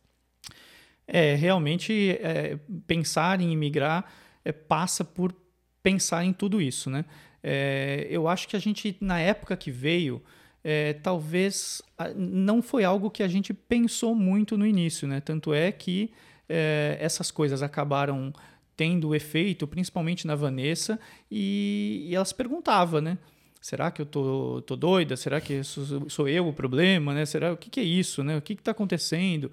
É, 1.07 1.35
realmente, 1.35 2.19
é, 2.21 2.59
pensar 2.87 3.41
em 3.41 3.53
imigrar 3.53 4.11
é, 4.45 4.53
passa 4.53 5.05
por 5.05 5.35
pensar 5.83 6.25
em 6.25 6.33
tudo 6.33 6.61
isso, 6.61 6.91
né? 6.91 7.05
É, 7.43 8.07
eu 8.11 8.27
acho 8.27 8.49
que 8.49 8.57
a 8.57 8.59
gente, 8.59 8.97
na 9.01 9.21
época 9.21 9.57
que 9.57 9.71
veio, 9.71 10.21
é, 10.65 10.95
talvez 10.95 11.81
não 12.17 12.61
foi 12.61 12.83
algo 12.83 13.09
que 13.09 13.23
a 13.23 13.29
gente 13.29 13.55
pensou 13.55 14.17
muito 14.17 14.59
no 14.59 14.67
início, 14.67 15.07
né? 15.07 15.21
Tanto 15.21 15.55
é 15.55 15.71
que 15.71 16.11
é, 16.49 16.99
essas 17.01 17.31
coisas 17.31 17.63
acabaram 17.63 18.33
tendo 18.77 19.15
efeito, 19.15 19.67
principalmente 19.67 20.27
na 20.27 20.35
Vanessa, 20.35 20.99
e, 21.31 22.07
e 22.09 22.15
ela 22.15 22.25
se 22.25 22.35
perguntava, 22.35 23.01
né? 23.01 23.17
Será 23.61 23.91
que 23.91 24.03
eu 24.03 24.07
tô, 24.07 24.63
tô 24.63 24.77
doida? 24.77 25.17
Será 25.17 25.41
que 25.41 25.65
sou, 25.65 26.09
sou 26.09 26.29
eu 26.29 26.47
o 26.47 26.53
problema? 26.53 27.15
Né? 27.15 27.25
Será 27.27 27.53
o 27.53 27.57
que, 27.57 27.69
que 27.69 27.81
é 27.81 27.83
isso? 27.83 28.23
Né? 28.23 28.37
O 28.37 28.43
que 28.43 28.53
está 28.53 28.71
acontecendo? 28.71 29.51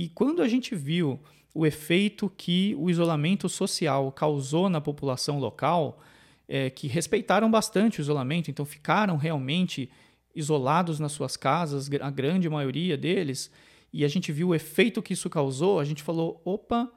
E 0.00 0.08
quando 0.08 0.42
a 0.42 0.46
gente 0.46 0.76
viu 0.76 1.18
o 1.52 1.66
efeito 1.66 2.30
que 2.36 2.72
o 2.78 2.88
isolamento 2.88 3.48
social 3.48 4.12
causou 4.12 4.70
na 4.70 4.80
população 4.80 5.40
local, 5.40 6.00
é, 6.46 6.70
que 6.70 6.86
respeitaram 6.86 7.50
bastante 7.50 7.98
o 7.98 8.02
isolamento, 8.02 8.48
então 8.48 8.64
ficaram 8.64 9.16
realmente 9.16 9.90
isolados 10.32 11.00
nas 11.00 11.10
suas 11.10 11.36
casas, 11.36 11.90
a 12.00 12.10
grande 12.10 12.48
maioria 12.48 12.96
deles, 12.96 13.50
e 13.92 14.04
a 14.04 14.08
gente 14.08 14.30
viu 14.30 14.50
o 14.50 14.54
efeito 14.54 15.02
que 15.02 15.14
isso 15.14 15.28
causou, 15.28 15.80
a 15.80 15.84
gente 15.84 16.00
falou, 16.00 16.40
opa, 16.44 16.88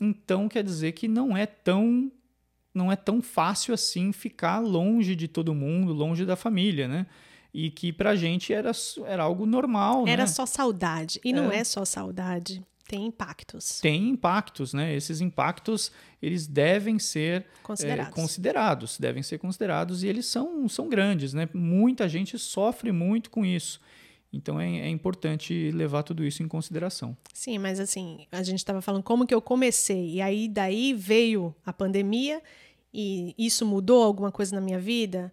então 0.00 0.48
quer 0.48 0.64
dizer 0.64 0.92
que 0.92 1.06
não 1.06 1.36
é 1.36 1.44
tão 1.44 2.10
não 2.72 2.90
é 2.90 2.96
tão 2.96 3.20
fácil 3.20 3.74
assim 3.74 4.10
ficar 4.10 4.58
longe 4.58 5.14
de 5.14 5.28
todo 5.28 5.54
mundo, 5.54 5.92
longe 5.92 6.24
da 6.24 6.34
família, 6.34 6.88
né? 6.88 7.06
E 7.52 7.70
que 7.70 7.92
pra 7.92 8.16
gente 8.16 8.52
era, 8.52 8.72
era 9.06 9.22
algo 9.22 9.44
normal. 9.46 10.06
Era 10.06 10.22
né? 10.22 10.26
só 10.26 10.46
saudade. 10.46 11.20
E 11.24 11.30
é. 11.30 11.32
não 11.32 11.50
é 11.52 11.62
só 11.64 11.84
saudade. 11.84 12.64
Tem 12.88 13.06
impactos. 13.06 13.80
Tem 13.80 14.10
impactos, 14.10 14.74
né? 14.74 14.94
Esses 14.94 15.20
impactos, 15.20 15.90
eles 16.20 16.46
devem 16.46 16.98
ser 16.98 17.46
considerados. 17.62 18.12
É, 18.12 18.14
considerados, 18.14 18.98
devem 18.98 19.22
ser 19.22 19.38
considerados 19.38 20.02
e 20.02 20.08
eles 20.08 20.26
são, 20.26 20.68
são 20.68 20.88
grandes, 20.88 21.32
né? 21.32 21.48
Muita 21.54 22.08
gente 22.08 22.38
sofre 22.38 22.92
muito 22.92 23.30
com 23.30 23.46
isso. 23.46 23.80
Então 24.32 24.60
é, 24.60 24.80
é, 24.80 24.88
importante 24.88 25.70
levar 25.72 26.02
tudo 26.02 26.24
isso 26.24 26.42
em 26.42 26.48
consideração. 26.48 27.16
Sim, 27.32 27.58
mas 27.58 27.78
assim, 27.78 28.26
a 28.32 28.42
gente 28.42 28.58
estava 28.58 28.80
falando 28.80 29.02
como 29.02 29.26
que 29.26 29.34
eu 29.34 29.42
comecei, 29.42 30.14
e 30.14 30.20
aí 30.20 30.48
daí 30.48 30.94
veio 30.94 31.54
a 31.64 31.72
pandemia 31.72 32.42
e 32.92 33.34
isso 33.38 33.64
mudou 33.64 34.02
alguma 34.02 34.32
coisa 34.32 34.54
na 34.54 34.60
minha 34.60 34.78
vida 34.78 35.32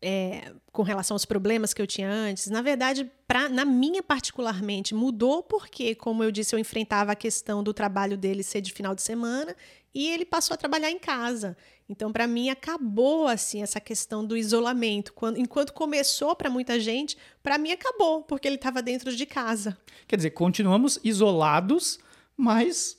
é, 0.00 0.52
com 0.72 0.82
relação 0.82 1.14
aos 1.14 1.24
problemas 1.24 1.72
que 1.72 1.80
eu 1.80 1.86
tinha 1.86 2.10
antes, 2.10 2.48
na 2.48 2.62
verdade, 2.62 3.10
pra, 3.26 3.48
na 3.48 3.64
minha 3.64 4.02
particularmente, 4.02 4.94
mudou 4.94 5.42
porque, 5.42 5.94
como 5.94 6.22
eu 6.22 6.30
disse, 6.30 6.54
eu 6.54 6.58
enfrentava 6.58 7.12
a 7.12 7.16
questão 7.16 7.62
do 7.62 7.72
trabalho 7.72 8.16
dele 8.16 8.42
ser 8.42 8.60
de 8.60 8.72
final 8.72 8.94
de 8.94 9.02
semana 9.02 9.56
e 9.94 10.10
ele 10.10 10.26
passou 10.26 10.54
a 10.54 10.58
trabalhar 10.58 10.90
em 10.90 10.98
casa. 10.98 11.56
Então, 11.88 12.12
para 12.12 12.26
mim, 12.26 12.50
acabou 12.50 13.26
assim 13.26 13.62
essa 13.62 13.80
questão 13.80 14.24
do 14.24 14.36
isolamento. 14.36 15.12
Quando, 15.14 15.38
enquanto 15.38 15.72
começou 15.72 16.36
para 16.36 16.50
muita 16.50 16.78
gente, 16.78 17.16
para 17.42 17.56
mim 17.56 17.72
acabou, 17.72 18.22
porque 18.22 18.46
ele 18.46 18.56
estava 18.56 18.82
dentro 18.82 19.14
de 19.14 19.24
casa. 19.24 19.78
Quer 20.06 20.16
dizer, 20.16 20.30
continuamos 20.30 20.98
isolados, 21.02 21.98
mas 22.36 22.98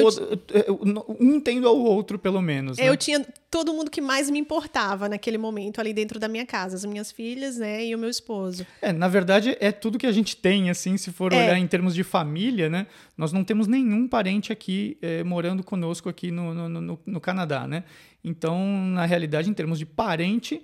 Todo, 0.00 0.42
um 1.20 1.40
tendo 1.40 1.68
ao 1.68 1.78
outro, 1.78 2.18
pelo 2.18 2.40
menos. 2.42 2.78
Né? 2.78 2.88
Eu 2.88 2.96
tinha 2.96 3.24
todo 3.50 3.72
mundo 3.72 3.90
que 3.90 4.00
mais 4.00 4.28
me 4.28 4.38
importava 4.38 5.08
naquele 5.08 5.38
momento 5.38 5.80
ali 5.80 5.92
dentro 5.92 6.18
da 6.18 6.26
minha 6.26 6.44
casa, 6.44 6.74
as 6.74 6.84
minhas 6.84 7.12
filhas, 7.12 7.56
né, 7.56 7.86
e 7.86 7.94
o 7.94 7.98
meu 7.98 8.10
esposo. 8.10 8.66
É, 8.82 8.92
na 8.92 9.06
verdade, 9.06 9.56
é 9.60 9.70
tudo 9.70 9.96
que 9.96 10.06
a 10.06 10.12
gente 10.12 10.36
tem, 10.36 10.70
assim, 10.70 10.96
se 10.96 11.12
for 11.12 11.32
é. 11.32 11.36
olhar 11.36 11.58
em 11.58 11.66
termos 11.66 11.94
de 11.94 12.02
família, 12.02 12.68
né? 12.68 12.86
Nós 13.16 13.32
não 13.32 13.44
temos 13.44 13.66
nenhum 13.66 14.08
parente 14.08 14.52
aqui 14.52 14.98
é, 15.00 15.22
morando 15.22 15.62
conosco 15.62 16.08
aqui 16.08 16.30
no, 16.30 16.52
no, 16.52 16.68
no, 16.68 17.00
no 17.06 17.20
Canadá, 17.20 17.66
né? 17.66 17.84
Então, 18.24 18.66
na 18.88 19.04
realidade, 19.04 19.48
em 19.48 19.54
termos 19.54 19.78
de 19.78 19.86
parente, 19.86 20.62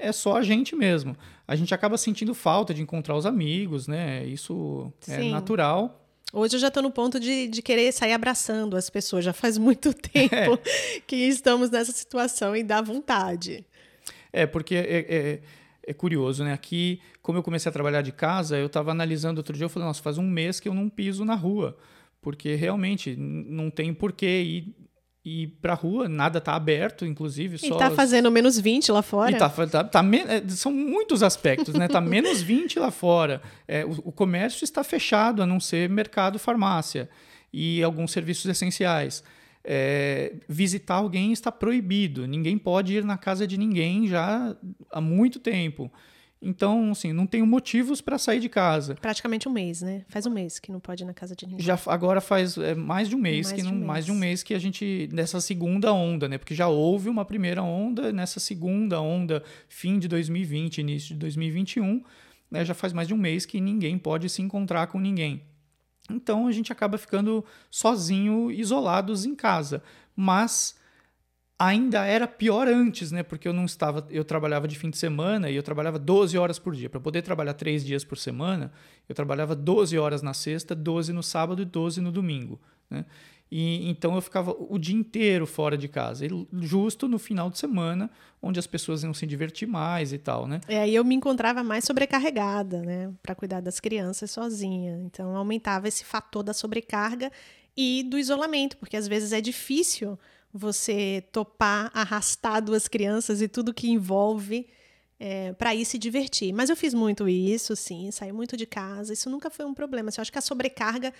é 0.00 0.12
só 0.12 0.36
a 0.36 0.42
gente 0.42 0.74
mesmo. 0.74 1.16
A 1.46 1.54
gente 1.54 1.74
acaba 1.74 1.98
sentindo 1.98 2.34
falta 2.34 2.72
de 2.72 2.80
encontrar 2.80 3.16
os 3.16 3.26
amigos, 3.26 3.86
né? 3.86 4.24
Isso 4.24 4.92
é 5.06 5.16
Sim. 5.16 5.30
natural. 5.30 6.00
Hoje 6.32 6.56
eu 6.56 6.60
já 6.60 6.68
estou 6.68 6.82
no 6.82 6.90
ponto 6.90 7.18
de, 7.18 7.48
de 7.48 7.60
querer 7.62 7.92
sair 7.92 8.12
abraçando 8.12 8.76
as 8.76 8.88
pessoas. 8.88 9.24
Já 9.24 9.32
faz 9.32 9.58
muito 9.58 9.92
tempo 9.94 10.34
é. 10.34 11.00
que 11.06 11.16
estamos 11.16 11.70
nessa 11.70 11.92
situação 11.92 12.54
e 12.54 12.62
dá 12.62 12.80
vontade. 12.80 13.64
É, 14.32 14.46
porque 14.46 14.74
é, 14.74 15.06
é, 15.08 15.40
é 15.86 15.94
curioso, 15.94 16.44
né? 16.44 16.52
Aqui, 16.52 17.00
como 17.20 17.38
eu 17.38 17.42
comecei 17.42 17.68
a 17.68 17.72
trabalhar 17.72 18.02
de 18.02 18.12
casa, 18.12 18.56
eu 18.56 18.66
estava 18.66 18.90
analisando 18.92 19.38
outro 19.38 19.56
dia, 19.56 19.64
eu 19.64 19.68
falei, 19.68 19.88
nossa, 19.88 20.02
faz 20.02 20.18
um 20.18 20.28
mês 20.28 20.60
que 20.60 20.68
eu 20.68 20.74
não 20.74 20.88
piso 20.88 21.24
na 21.24 21.34
rua, 21.34 21.76
porque 22.20 22.54
realmente 22.54 23.16
não 23.16 23.70
tem 23.70 23.92
porquê 23.92 24.42
ir 24.42 24.74
ir 25.24 25.58
pra 25.60 25.74
rua, 25.74 26.08
nada 26.08 26.40
tá 26.40 26.54
aberto, 26.54 27.04
inclusive. 27.04 27.58
E 27.62 27.70
tá 27.76 27.90
fazendo 27.90 28.30
menos 28.30 28.58
20 28.58 28.90
lá 28.90 29.02
fora. 29.02 29.30
E 29.30 29.36
tá, 29.36 29.48
tá, 29.48 29.84
tá 29.84 30.04
é, 30.28 30.48
são 30.48 30.72
muitos 30.72 31.22
aspectos, 31.22 31.74
né? 31.74 31.88
Tá 31.88 32.00
menos 32.00 32.40
20 32.40 32.78
lá 32.78 32.90
fora. 32.90 33.42
É, 33.68 33.84
o, 33.84 33.90
o, 34.04 34.12
comércio 34.12 34.64
está 34.64 34.82
fechado, 34.82 35.42
a 35.42 35.46
não 35.46 35.60
ser 35.60 35.88
mercado, 35.90 36.38
farmácia 36.38 37.08
e 37.52 37.82
alguns 37.82 38.12
serviços 38.12 38.46
essenciais. 38.46 39.22
É, 39.62 40.32
visitar 40.48 40.94
alguém 40.94 41.32
está 41.32 41.52
proibido. 41.52 42.26
Ninguém 42.26 42.56
pode 42.56 42.94
ir 42.94 43.04
na 43.04 43.18
casa 43.18 43.46
de 43.46 43.58
ninguém 43.58 44.08
já 44.08 44.56
há 44.90 45.00
muito 45.02 45.38
tempo. 45.38 45.92
Então, 46.42 46.90
assim, 46.90 47.12
não 47.12 47.26
tenho 47.26 47.46
motivos 47.46 48.00
para 48.00 48.16
sair 48.16 48.40
de 48.40 48.48
casa. 48.48 48.94
Praticamente 48.94 49.46
um 49.46 49.52
mês, 49.52 49.82
né? 49.82 50.04
Faz 50.08 50.24
um 50.24 50.30
mês 50.30 50.58
que 50.58 50.72
não 50.72 50.80
pode 50.80 51.02
ir 51.02 51.06
na 51.06 51.12
casa 51.12 51.36
de 51.36 51.46
ninguém. 51.46 51.60
Já 51.64 51.78
agora 51.86 52.20
faz 52.20 52.56
é, 52.56 52.74
mais 52.74 53.10
de 53.10 53.14
um 53.14 53.18
mês 53.18 53.48
mais 53.48 53.60
que 53.60 53.62
não, 53.62 53.72
um 53.72 53.76
mês. 53.76 53.86
mais 53.86 54.04
de 54.06 54.12
um 54.12 54.14
mês 54.14 54.42
que 54.42 54.54
a 54.54 54.58
gente 54.58 55.08
nessa 55.12 55.38
segunda 55.40 55.92
onda, 55.92 56.28
né? 56.28 56.38
Porque 56.38 56.54
já 56.54 56.66
houve 56.66 57.10
uma 57.10 57.26
primeira 57.26 57.62
onda, 57.62 58.10
nessa 58.10 58.40
segunda 58.40 59.00
onda, 59.02 59.42
fim 59.68 59.98
de 59.98 60.08
2020, 60.08 60.78
início 60.78 61.08
de 61.08 61.16
2021, 61.16 62.02
né? 62.50 62.64
Já 62.64 62.72
faz 62.72 62.94
mais 62.94 63.06
de 63.06 63.12
um 63.12 63.18
mês 63.18 63.44
que 63.44 63.60
ninguém 63.60 63.98
pode 63.98 64.26
se 64.30 64.40
encontrar 64.40 64.86
com 64.86 64.98
ninguém. 64.98 65.42
Então 66.10 66.46
a 66.46 66.52
gente 66.52 66.72
acaba 66.72 66.96
ficando 66.96 67.44
sozinho, 67.70 68.50
isolados 68.50 69.26
em 69.26 69.34
casa. 69.34 69.82
Mas 70.16 70.74
ainda 71.60 72.06
era 72.06 72.26
pior 72.26 72.66
antes, 72.66 73.12
né? 73.12 73.22
Porque 73.22 73.46
eu 73.46 73.52
não 73.52 73.66
estava, 73.66 74.06
eu 74.08 74.24
trabalhava 74.24 74.66
de 74.66 74.78
fim 74.78 74.88
de 74.88 74.96
semana 74.96 75.50
e 75.50 75.54
eu 75.54 75.62
trabalhava 75.62 75.98
12 75.98 76.38
horas 76.38 76.58
por 76.58 76.74
dia. 76.74 76.88
Para 76.88 76.98
poder 76.98 77.20
trabalhar 77.20 77.52
três 77.52 77.84
dias 77.84 78.02
por 78.02 78.16
semana, 78.16 78.72
eu 79.06 79.14
trabalhava 79.14 79.54
12 79.54 79.98
horas 79.98 80.22
na 80.22 80.32
sexta, 80.32 80.74
12 80.74 81.12
no 81.12 81.22
sábado 81.22 81.60
e 81.60 81.66
12 81.66 82.00
no 82.00 82.10
domingo, 82.10 82.58
né? 82.88 83.04
E 83.52 83.90
então 83.90 84.14
eu 84.14 84.22
ficava 84.22 84.56
o 84.56 84.78
dia 84.78 84.94
inteiro 84.94 85.44
fora 85.44 85.76
de 85.76 85.88
casa, 85.88 86.24
e 86.24 86.30
justo 86.62 87.08
no 87.08 87.18
final 87.18 87.50
de 87.50 87.58
semana, 87.58 88.08
onde 88.40 88.60
as 88.60 88.66
pessoas 88.66 89.02
iam 89.02 89.12
se 89.12 89.26
divertir 89.26 89.66
mais 89.66 90.12
e 90.12 90.18
tal, 90.18 90.46
né? 90.46 90.60
É, 90.68 90.78
aí 90.78 90.94
eu 90.94 91.04
me 91.04 91.16
encontrava 91.16 91.64
mais 91.64 91.84
sobrecarregada, 91.84 92.80
né, 92.80 93.12
para 93.20 93.34
cuidar 93.34 93.60
das 93.60 93.80
crianças 93.80 94.30
sozinha. 94.30 95.00
Então 95.04 95.36
aumentava 95.36 95.88
esse 95.88 96.04
fator 96.04 96.44
da 96.44 96.54
sobrecarga 96.54 97.30
e 97.76 98.04
do 98.04 98.16
isolamento, 98.16 98.76
porque 98.76 98.96
às 98.96 99.08
vezes 99.08 99.32
é 99.32 99.40
difícil 99.40 100.16
você 100.52 101.24
topar 101.32 101.90
arrastar 101.94 102.62
duas 102.62 102.88
crianças 102.88 103.40
e 103.40 103.48
tudo 103.48 103.74
que 103.74 103.88
envolve 103.88 104.68
é, 105.18 105.52
para 105.52 105.74
ir 105.74 105.84
se 105.84 105.98
divertir. 105.98 106.52
Mas 106.52 106.70
eu 106.70 106.76
fiz 106.76 106.94
muito 106.94 107.28
isso, 107.28 107.76
sim, 107.76 108.10
saí 108.10 108.32
muito 108.32 108.56
de 108.56 108.66
casa. 108.66 109.12
Isso 109.12 109.28
nunca 109.28 109.50
foi 109.50 109.64
um 109.66 109.74
problema. 109.74 110.08
Assim, 110.08 110.18
eu 110.18 110.22
acho 110.22 110.32
que 110.32 110.38
a 110.38 110.42
sobrecarga 110.42 111.12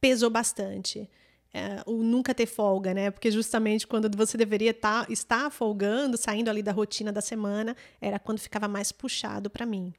pesou 0.00 0.30
bastante. 0.30 1.08
É, 1.54 1.82
o 1.86 2.02
nunca 2.02 2.34
ter 2.34 2.44
folga, 2.44 2.92
né? 2.92 3.10
Porque 3.10 3.30
justamente 3.30 3.86
quando 3.86 4.14
você 4.14 4.36
deveria 4.36 4.74
tá, 4.74 5.06
estar 5.08 5.50
folgando, 5.50 6.18
saindo 6.18 6.50
ali 6.50 6.62
da 6.62 6.70
rotina 6.70 7.10
da 7.10 7.22
semana, 7.22 7.74
era 7.98 8.18
quando 8.18 8.40
ficava 8.40 8.68
mais 8.68 8.92
puxado 8.92 9.48
para 9.48 9.64
mim. 9.64 9.94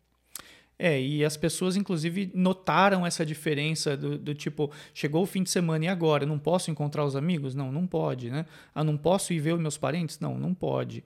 É, 0.79 1.01
e 1.01 1.25
as 1.25 1.35
pessoas, 1.35 1.75
inclusive, 1.75 2.31
notaram 2.35 3.05
essa 3.05 3.25
diferença 3.25 3.97
do, 3.97 4.17
do, 4.17 4.35
tipo, 4.35 4.71
chegou 4.93 5.23
o 5.23 5.25
fim 5.25 5.41
de 5.41 5.49
semana 5.49 5.85
e 5.85 5.87
agora? 5.87 6.25
Não 6.25 6.37
posso 6.37 6.69
encontrar 6.69 7.03
os 7.03 7.15
amigos? 7.15 7.55
Não, 7.55 7.71
não 7.71 7.87
pode, 7.87 8.29
né? 8.29 8.45
Ah, 8.75 8.83
não 8.83 8.95
posso 8.95 9.33
ir 9.33 9.39
ver 9.39 9.53
os 9.53 9.59
meus 9.59 9.77
parentes? 9.77 10.19
Não, 10.19 10.37
não 10.37 10.53
pode. 10.53 11.03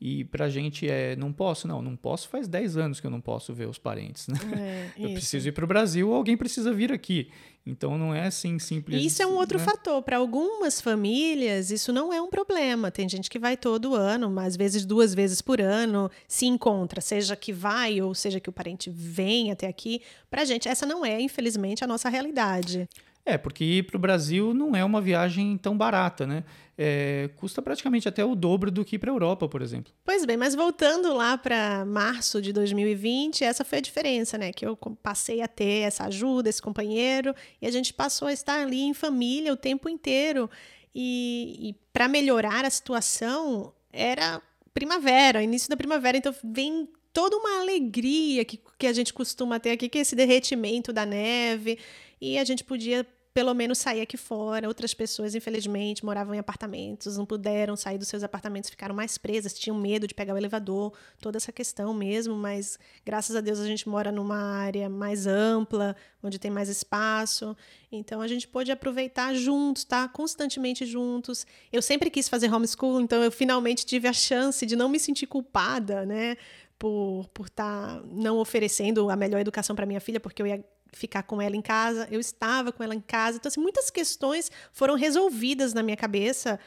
E 0.00 0.24
pra 0.24 0.48
gente 0.48 0.88
é, 0.88 1.16
não 1.16 1.32
posso, 1.32 1.66
não, 1.66 1.82
não 1.82 1.96
posso, 1.96 2.28
faz 2.28 2.46
10 2.46 2.76
anos 2.76 3.00
que 3.00 3.06
eu 3.06 3.10
não 3.10 3.20
posso 3.20 3.52
ver 3.52 3.68
os 3.68 3.78
parentes, 3.78 4.28
né? 4.28 4.38
É, 4.56 4.90
eu 5.04 5.12
preciso 5.12 5.48
ir 5.48 5.52
para 5.52 5.64
o 5.64 5.68
Brasil, 5.68 6.14
alguém 6.14 6.36
precisa 6.36 6.72
vir 6.72 6.92
aqui. 6.92 7.30
Então 7.66 7.98
não 7.98 8.14
é 8.14 8.26
assim 8.28 8.58
simples. 8.58 9.04
Isso 9.04 9.22
é 9.22 9.26
um 9.26 9.34
outro 9.34 9.58
né? 9.58 9.64
fator. 9.64 10.00
Para 10.02 10.16
algumas 10.16 10.80
famílias, 10.80 11.70
isso 11.70 11.92
não 11.92 12.12
é 12.12 12.22
um 12.22 12.30
problema. 12.30 12.90
Tem 12.90 13.08
gente 13.08 13.28
que 13.28 13.38
vai 13.38 13.56
todo 13.56 13.94
ano, 13.94 14.38
às 14.38 14.56
vezes 14.56 14.86
duas 14.86 15.14
vezes 15.14 15.42
por 15.42 15.60
ano, 15.60 16.08
se 16.26 16.46
encontra, 16.46 17.00
seja 17.00 17.34
que 17.36 17.52
vai 17.52 18.00
ou 18.00 18.14
seja 18.14 18.40
que 18.40 18.48
o 18.48 18.52
parente 18.52 18.88
vem 18.88 19.50
até 19.50 19.66
aqui. 19.66 20.00
Para 20.30 20.44
gente, 20.44 20.68
essa 20.68 20.86
não 20.86 21.04
é, 21.04 21.20
infelizmente, 21.20 21.82
a 21.82 21.86
nossa 21.86 22.08
realidade. 22.08 22.88
É, 23.28 23.36
porque 23.36 23.62
ir 23.62 23.82
para 23.82 23.96
o 23.98 24.00
Brasil 24.00 24.54
não 24.54 24.74
é 24.74 24.82
uma 24.82 25.02
viagem 25.02 25.58
tão 25.58 25.76
barata, 25.76 26.26
né? 26.26 26.44
É, 26.78 27.28
custa 27.36 27.60
praticamente 27.60 28.08
até 28.08 28.24
o 28.24 28.34
dobro 28.34 28.70
do 28.70 28.82
que 28.86 28.96
ir 28.96 28.98
para 28.98 29.10
a 29.10 29.14
Europa, 29.14 29.46
por 29.46 29.60
exemplo. 29.60 29.92
Pois 30.02 30.24
bem, 30.24 30.38
mas 30.38 30.54
voltando 30.54 31.12
lá 31.12 31.36
para 31.36 31.84
março 31.84 32.40
de 32.40 32.54
2020, 32.54 33.44
essa 33.44 33.66
foi 33.66 33.78
a 33.78 33.80
diferença, 33.82 34.38
né? 34.38 34.50
Que 34.50 34.64
eu 34.64 34.74
passei 35.02 35.42
a 35.42 35.46
ter 35.46 35.82
essa 35.82 36.04
ajuda, 36.04 36.48
esse 36.48 36.62
companheiro, 36.62 37.34
e 37.60 37.66
a 37.66 37.70
gente 37.70 37.92
passou 37.92 38.28
a 38.28 38.32
estar 38.32 38.62
ali 38.62 38.80
em 38.80 38.94
família 38.94 39.52
o 39.52 39.58
tempo 39.58 39.90
inteiro. 39.90 40.48
E, 40.94 41.68
e 41.68 41.74
para 41.92 42.08
melhorar 42.08 42.64
a 42.64 42.70
situação, 42.70 43.74
era 43.92 44.40
primavera, 44.72 45.42
início 45.42 45.68
da 45.68 45.76
primavera, 45.76 46.16
então 46.16 46.34
vem 46.42 46.88
toda 47.12 47.36
uma 47.36 47.60
alegria 47.60 48.42
que, 48.42 48.58
que 48.78 48.86
a 48.86 48.92
gente 48.94 49.12
costuma 49.12 49.60
ter 49.60 49.72
aqui, 49.72 49.86
que 49.86 49.98
é 49.98 50.00
esse 50.00 50.16
derretimento 50.16 50.94
da 50.94 51.04
neve, 51.04 51.78
e 52.18 52.38
a 52.38 52.44
gente 52.44 52.64
podia 52.64 53.06
pelo 53.38 53.54
menos 53.54 53.78
sair 53.78 54.00
aqui 54.00 54.16
fora. 54.16 54.66
Outras 54.66 54.92
pessoas, 54.92 55.32
infelizmente, 55.32 56.04
moravam 56.04 56.34
em 56.34 56.40
apartamentos, 56.40 57.16
não 57.16 57.24
puderam 57.24 57.76
sair 57.76 57.96
dos 57.96 58.08
seus 58.08 58.24
apartamentos, 58.24 58.68
ficaram 58.68 58.92
mais 58.92 59.16
presas, 59.16 59.56
tinham 59.56 59.78
medo 59.78 60.08
de 60.08 60.12
pegar 60.12 60.34
o 60.34 60.36
elevador, 60.36 60.92
toda 61.20 61.36
essa 61.36 61.52
questão 61.52 61.94
mesmo, 61.94 62.34
mas 62.34 62.80
graças 63.06 63.36
a 63.36 63.40
Deus 63.40 63.60
a 63.60 63.64
gente 63.64 63.88
mora 63.88 64.10
numa 64.10 64.36
área 64.36 64.88
mais 64.88 65.24
ampla, 65.24 65.94
onde 66.20 66.36
tem 66.36 66.50
mais 66.50 66.68
espaço. 66.68 67.56
Então 67.92 68.20
a 68.20 68.26
gente 68.26 68.48
pôde 68.48 68.72
aproveitar 68.72 69.32
juntos, 69.34 69.84
tá? 69.84 70.08
Constantemente 70.08 70.84
juntos. 70.84 71.46
Eu 71.72 71.80
sempre 71.80 72.10
quis 72.10 72.28
fazer 72.28 72.52
homeschool, 72.52 73.00
então 73.00 73.22
eu 73.22 73.30
finalmente 73.30 73.86
tive 73.86 74.08
a 74.08 74.12
chance 74.12 74.66
de 74.66 74.74
não 74.74 74.88
me 74.88 74.98
sentir 74.98 75.28
culpada, 75.28 76.04
né? 76.04 76.36
Por 76.76 77.28
por 77.32 77.46
estar 77.46 78.00
tá 78.00 78.02
não 78.10 78.38
oferecendo 78.38 79.08
a 79.08 79.14
melhor 79.14 79.38
educação 79.38 79.76
para 79.76 79.86
minha 79.86 80.00
filha, 80.00 80.18
porque 80.18 80.42
eu 80.42 80.46
ia 80.48 80.64
ficar 80.92 81.22
com 81.22 81.40
ela 81.40 81.56
em 81.56 81.62
casa, 81.62 82.08
eu 82.10 82.20
estava 82.20 82.72
com 82.72 82.82
ela 82.82 82.94
em 82.94 83.00
casa. 83.00 83.36
Então, 83.38 83.48
assim, 83.48 83.60
muitas 83.60 83.90
questões 83.90 84.50
foram 84.72 84.94
resolvidas 84.94 85.74
na 85.74 85.82
minha 85.82 85.96
cabeça 85.96 86.58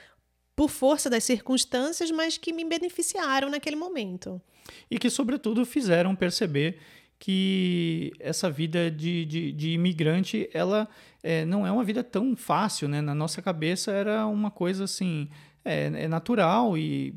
por 0.56 0.70
força 0.70 1.10
das 1.10 1.24
circunstâncias, 1.24 2.12
mas 2.12 2.38
que 2.38 2.54
me 2.54 2.64
beneficiaram 2.64 3.50
naquele 3.50 3.76
momento. 3.76 4.42
E 4.90 5.00
que, 5.00 5.10
sobretudo, 5.10 5.66
fizeram 5.66 6.16
perceber 6.16 6.78
que 7.18 8.12
essa 8.20 8.50
vida 8.50 8.90
de, 8.90 9.26
de, 9.26 9.52
de 9.52 9.70
imigrante, 9.74 10.50
ela 10.54 10.88
é, 11.22 11.46
não 11.46 11.66
é 11.66 11.72
uma 11.72 11.84
vida 11.84 12.04
tão 12.04 12.36
fácil, 12.36 12.88
né? 12.88 13.00
Na 13.00 13.14
nossa 13.14 13.42
cabeça 13.42 13.92
era 13.92 14.26
uma 14.26 14.50
coisa 14.50 14.86
assim, 14.86 15.30
é, 15.64 15.86
é 15.86 16.08
natural 16.08 16.76
e 16.78 17.14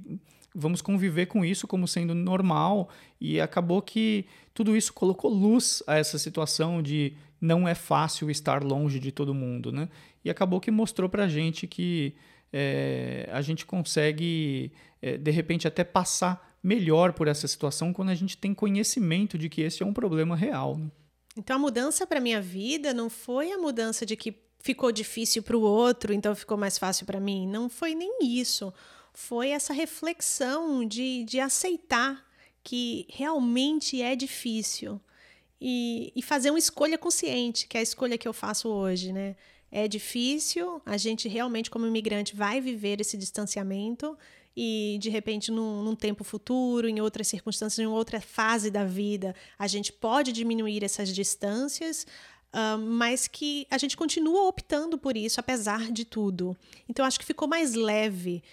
vamos 0.54 0.80
conviver 0.80 1.26
com 1.26 1.44
isso 1.44 1.66
como 1.66 1.88
sendo 1.88 2.14
normal 2.14 2.88
e 3.20 3.40
acabou 3.40 3.82
que 3.82 4.26
tudo 4.52 4.76
isso 4.76 4.92
colocou 4.92 5.30
luz 5.30 5.82
a 5.86 5.96
essa 5.96 6.18
situação 6.18 6.80
de 6.80 7.14
não 7.40 7.66
é 7.66 7.74
fácil 7.74 8.30
estar 8.30 8.62
longe 8.62 9.00
de 9.00 9.10
todo 9.10 9.34
mundo, 9.34 9.72
né? 9.72 9.88
E 10.24 10.30
acabou 10.30 10.60
que 10.60 10.70
mostrou 10.70 11.08
para 11.08 11.28
gente 11.28 11.66
que 11.66 12.14
é, 12.52 13.28
a 13.32 13.42
gente 13.42 13.66
consegue, 13.66 14.72
é, 15.02 15.18
de 15.18 15.30
repente, 15.30 15.66
até 15.66 15.82
passar 15.82 16.54
melhor 16.62 17.12
por 17.12 17.28
essa 17.28 17.46
situação 17.46 17.92
quando 17.92 18.10
a 18.10 18.14
gente 18.14 18.38
tem 18.38 18.54
conhecimento 18.54 19.36
de 19.36 19.48
que 19.48 19.60
esse 19.60 19.82
é 19.82 19.86
um 19.86 19.92
problema 19.92 20.34
real. 20.34 20.78
Né? 20.78 20.86
Então, 21.36 21.56
a 21.56 21.58
mudança 21.58 22.06
para 22.06 22.20
minha 22.20 22.40
vida 22.40 22.94
não 22.94 23.10
foi 23.10 23.52
a 23.52 23.58
mudança 23.58 24.06
de 24.06 24.16
que 24.16 24.34
ficou 24.60 24.90
difícil 24.90 25.42
para 25.42 25.56
o 25.56 25.60
outro, 25.60 26.14
então 26.14 26.34
ficou 26.34 26.56
mais 26.56 26.78
fácil 26.78 27.04
para 27.04 27.20
mim. 27.20 27.46
Não 27.46 27.68
foi 27.68 27.94
nem 27.94 28.18
isso 28.22 28.72
foi 29.14 29.50
essa 29.50 29.72
reflexão 29.72 30.84
de, 30.84 31.24
de 31.24 31.38
aceitar 31.38 32.24
que 32.62 33.06
realmente 33.08 34.02
é 34.02 34.16
difícil 34.16 35.00
e, 35.60 36.12
e 36.16 36.20
fazer 36.22 36.50
uma 36.50 36.58
escolha 36.58 36.98
consciente, 36.98 37.66
que 37.66 37.76
é 37.76 37.80
a 37.80 37.82
escolha 37.82 38.18
que 38.18 38.26
eu 38.26 38.32
faço 38.32 38.68
hoje, 38.68 39.12
né? 39.12 39.36
É 39.70 39.88
difícil, 39.88 40.80
a 40.86 40.96
gente 40.96 41.28
realmente, 41.28 41.70
como 41.70 41.86
imigrante, 41.86 42.34
vai 42.34 42.60
viver 42.60 43.00
esse 43.00 43.16
distanciamento 43.16 44.16
e, 44.56 44.98
de 45.00 45.10
repente, 45.10 45.50
num, 45.50 45.82
num, 45.82 45.96
tempo 45.96 46.22
futuro, 46.22 46.88
em 46.88 47.00
outras 47.00 47.26
circunstâncias, 47.26 47.80
em 47.80 47.86
outra 47.86 48.20
fase 48.20 48.70
da 48.70 48.84
vida, 48.84 49.34
a 49.58 49.66
gente 49.66 49.92
pode 49.92 50.32
diminuir 50.32 50.84
essas 50.84 51.12
distâncias, 51.12 52.06
uh, 52.52 52.78
mas 52.78 53.26
que 53.26 53.66
a 53.68 53.76
gente 53.76 53.96
continua 53.96 54.46
optando 54.46 54.96
por 54.96 55.16
isso, 55.16 55.40
apesar 55.40 55.90
de 55.90 56.04
tudo. 56.04 56.56
Então, 56.88 57.04
acho 57.04 57.18
que 57.18 57.26
ficou 57.26 57.48
mais 57.48 57.74
leve 57.74 58.44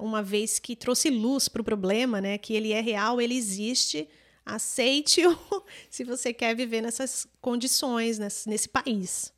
uma 0.00 0.22
vez 0.22 0.58
que 0.58 0.76
trouxe 0.76 1.10
luz 1.10 1.48
para 1.48 1.62
o 1.62 1.64
problema, 1.64 2.20
né? 2.20 2.38
Que 2.38 2.54
ele 2.54 2.72
é 2.72 2.80
real, 2.80 3.20
ele 3.20 3.34
existe. 3.34 4.08
Aceite-o 4.44 5.36
se 5.88 6.04
você 6.04 6.32
quer 6.32 6.54
viver 6.54 6.80
nessas 6.80 7.26
condições, 7.40 8.18
nesse, 8.18 8.48
nesse 8.48 8.68
país. 8.68 9.32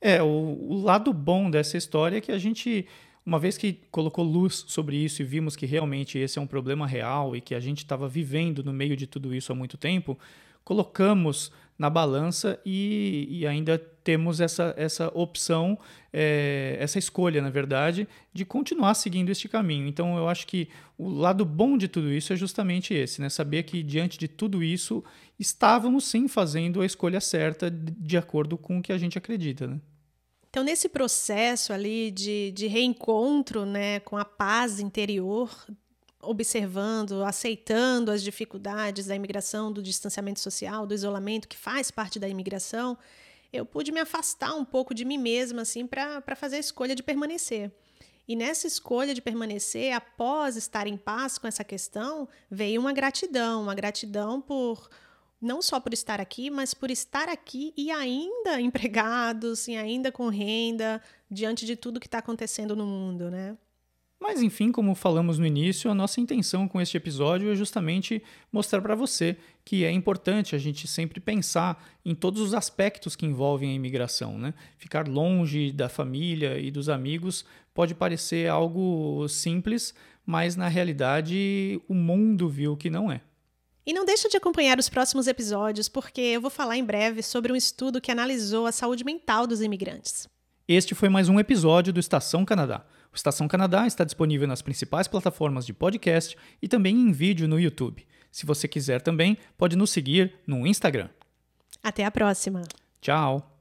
É, 0.00 0.22
o, 0.22 0.26
o, 0.26 0.82
lado 0.82 1.12
bom 1.12 1.50
dessa 1.50 1.76
história 1.76 2.18
é 2.18 2.20
que 2.20 2.30
a 2.30 2.38
gente 2.38 2.86
Uma 3.24 3.38
vez 3.38 3.56
que 3.56 3.80
colocou 3.90 4.24
luz 4.24 4.64
sobre 4.68 4.96
isso 4.96 5.22
e 5.22 5.24
vimos 5.24 5.56
que 5.56 5.66
realmente 5.66 6.18
esse 6.18 6.38
é 6.38 6.42
um 6.42 6.46
problema 6.46 6.86
real 6.86 7.34
e 7.34 7.40
que 7.40 7.54
a 7.54 7.60
gente 7.60 7.78
estava 7.78 8.08
vivendo 8.08 8.62
no 8.62 8.72
meio 8.72 8.96
de 8.96 9.06
tudo 9.06 9.34
isso 9.34 9.50
há 9.52 9.54
muito 9.54 9.76
tempo, 9.76 10.18
colocamos 10.62 11.50
na 11.78 11.90
balança 11.90 12.60
e, 12.64 13.26
e 13.30 13.46
ainda 13.46 13.82
temos 14.06 14.40
essa, 14.40 14.72
essa 14.76 15.10
opção, 15.12 15.76
é, 16.12 16.76
essa 16.78 16.96
escolha, 16.96 17.42
na 17.42 17.50
verdade, 17.50 18.06
de 18.32 18.44
continuar 18.44 18.94
seguindo 18.94 19.30
este 19.30 19.48
caminho. 19.48 19.88
Então, 19.88 20.16
eu 20.16 20.28
acho 20.28 20.46
que 20.46 20.68
o 20.96 21.08
lado 21.08 21.44
bom 21.44 21.76
de 21.76 21.88
tudo 21.88 22.12
isso 22.12 22.32
é 22.32 22.36
justamente 22.36 22.94
esse, 22.94 23.20
né? 23.20 23.28
Saber 23.28 23.64
que 23.64 23.82
diante 23.82 24.16
de 24.16 24.28
tudo 24.28 24.62
isso 24.62 25.02
estávamos 25.40 26.04
sim 26.04 26.28
fazendo 26.28 26.82
a 26.82 26.86
escolha 26.86 27.20
certa 27.20 27.68
de 27.68 28.16
acordo 28.16 28.56
com 28.56 28.78
o 28.78 28.82
que 28.82 28.92
a 28.92 28.98
gente 28.98 29.18
acredita, 29.18 29.66
né? 29.66 29.80
Então, 30.48 30.62
nesse 30.62 30.88
processo 30.88 31.72
ali 31.72 32.12
de, 32.12 32.52
de 32.52 32.68
reencontro 32.68 33.66
né, 33.66 33.98
com 34.00 34.16
a 34.16 34.24
paz 34.24 34.78
interior, 34.78 35.50
observando, 36.22 37.24
aceitando 37.24 38.12
as 38.12 38.22
dificuldades 38.22 39.06
da 39.06 39.16
imigração, 39.16 39.72
do 39.72 39.82
distanciamento 39.82 40.38
social, 40.38 40.86
do 40.86 40.94
isolamento, 40.94 41.48
que 41.48 41.56
faz 41.56 41.90
parte 41.90 42.20
da 42.20 42.28
imigração, 42.28 42.96
eu 43.56 43.66
pude 43.66 43.92
me 43.92 44.00
afastar 44.00 44.54
um 44.54 44.64
pouco 44.64 44.94
de 44.94 45.04
mim 45.04 45.18
mesma 45.18 45.62
assim, 45.62 45.86
para 45.86 46.36
fazer 46.36 46.56
a 46.56 46.60
escolha 46.60 46.94
de 46.94 47.02
permanecer. 47.02 47.72
E 48.28 48.34
nessa 48.34 48.66
escolha 48.66 49.14
de 49.14 49.22
permanecer, 49.22 49.92
após 49.92 50.56
estar 50.56 50.86
em 50.86 50.96
paz 50.96 51.38
com 51.38 51.46
essa 51.46 51.62
questão, 51.62 52.28
veio 52.50 52.80
uma 52.80 52.92
gratidão, 52.92 53.62
uma 53.62 53.74
gratidão 53.74 54.40
por 54.40 54.88
não 55.40 55.62
só 55.62 55.78
por 55.78 55.92
estar 55.92 56.20
aqui, 56.20 56.50
mas 56.50 56.74
por 56.74 56.90
estar 56.90 57.28
aqui 57.28 57.72
e 57.76 57.90
ainda 57.90 58.58
empregados, 58.62 59.68
e 59.68 59.76
ainda 59.76 60.10
com 60.10 60.28
renda, 60.28 61.00
diante 61.30 61.64
de 61.64 61.76
tudo 61.76 62.00
que 62.00 62.06
está 62.06 62.18
acontecendo 62.18 62.74
no 62.74 62.86
mundo, 62.86 63.30
né? 63.30 63.56
Mas 64.20 64.42
enfim, 64.42 64.72
como 64.72 64.94
falamos 64.94 65.38
no 65.38 65.46
início, 65.46 65.90
a 65.90 65.94
nossa 65.94 66.20
intenção 66.20 66.66
com 66.66 66.80
este 66.80 66.96
episódio 66.96 67.52
é 67.52 67.54
justamente 67.54 68.22
mostrar 68.50 68.80
para 68.80 68.94
você 68.94 69.36
que 69.64 69.84
é 69.84 69.90
importante 69.90 70.54
a 70.54 70.58
gente 70.58 70.88
sempre 70.88 71.20
pensar 71.20 71.84
em 72.04 72.14
todos 72.14 72.40
os 72.40 72.54
aspectos 72.54 73.14
que 73.14 73.26
envolvem 73.26 73.70
a 73.70 73.74
imigração. 73.74 74.38
Né? 74.38 74.54
Ficar 74.78 75.06
longe 75.06 75.70
da 75.70 75.88
família 75.88 76.58
e 76.58 76.70
dos 76.70 76.88
amigos 76.88 77.44
pode 77.74 77.94
parecer 77.94 78.48
algo 78.48 79.28
simples, 79.28 79.94
mas 80.24 80.56
na 80.56 80.66
realidade 80.66 81.80
o 81.86 81.94
mundo 81.94 82.48
viu 82.48 82.76
que 82.76 82.88
não 82.88 83.12
é. 83.12 83.20
E 83.86 83.92
não 83.92 84.04
deixa 84.04 84.28
de 84.28 84.36
acompanhar 84.36 84.78
os 84.78 84.88
próximos 84.88 85.28
episódios, 85.28 85.88
porque 85.88 86.20
eu 86.20 86.40
vou 86.40 86.50
falar 86.50 86.76
em 86.76 86.84
breve 86.84 87.22
sobre 87.22 87.52
um 87.52 87.56
estudo 87.56 88.00
que 88.00 88.10
analisou 88.10 88.66
a 88.66 88.72
saúde 88.72 89.04
mental 89.04 89.46
dos 89.46 89.60
imigrantes. 89.60 90.26
Este 90.66 90.94
foi 90.94 91.08
mais 91.08 91.28
um 91.28 91.38
episódio 91.38 91.92
do 91.92 92.00
Estação 92.00 92.44
Canadá. 92.44 92.84
O 93.16 93.18
Estação 93.18 93.48
Canadá 93.48 93.86
está 93.86 94.04
disponível 94.04 94.46
nas 94.46 94.60
principais 94.60 95.08
plataformas 95.08 95.64
de 95.64 95.72
podcast 95.72 96.36
e 96.60 96.68
também 96.68 96.94
em 96.94 97.12
vídeo 97.12 97.48
no 97.48 97.58
YouTube. 97.58 98.06
Se 98.30 98.44
você 98.44 98.68
quiser 98.68 99.00
também, 99.00 99.38
pode 99.56 99.74
nos 99.74 99.88
seguir 99.88 100.34
no 100.46 100.66
Instagram. 100.66 101.08
Até 101.82 102.04
a 102.04 102.10
próxima. 102.10 102.62
Tchau. 103.00 103.58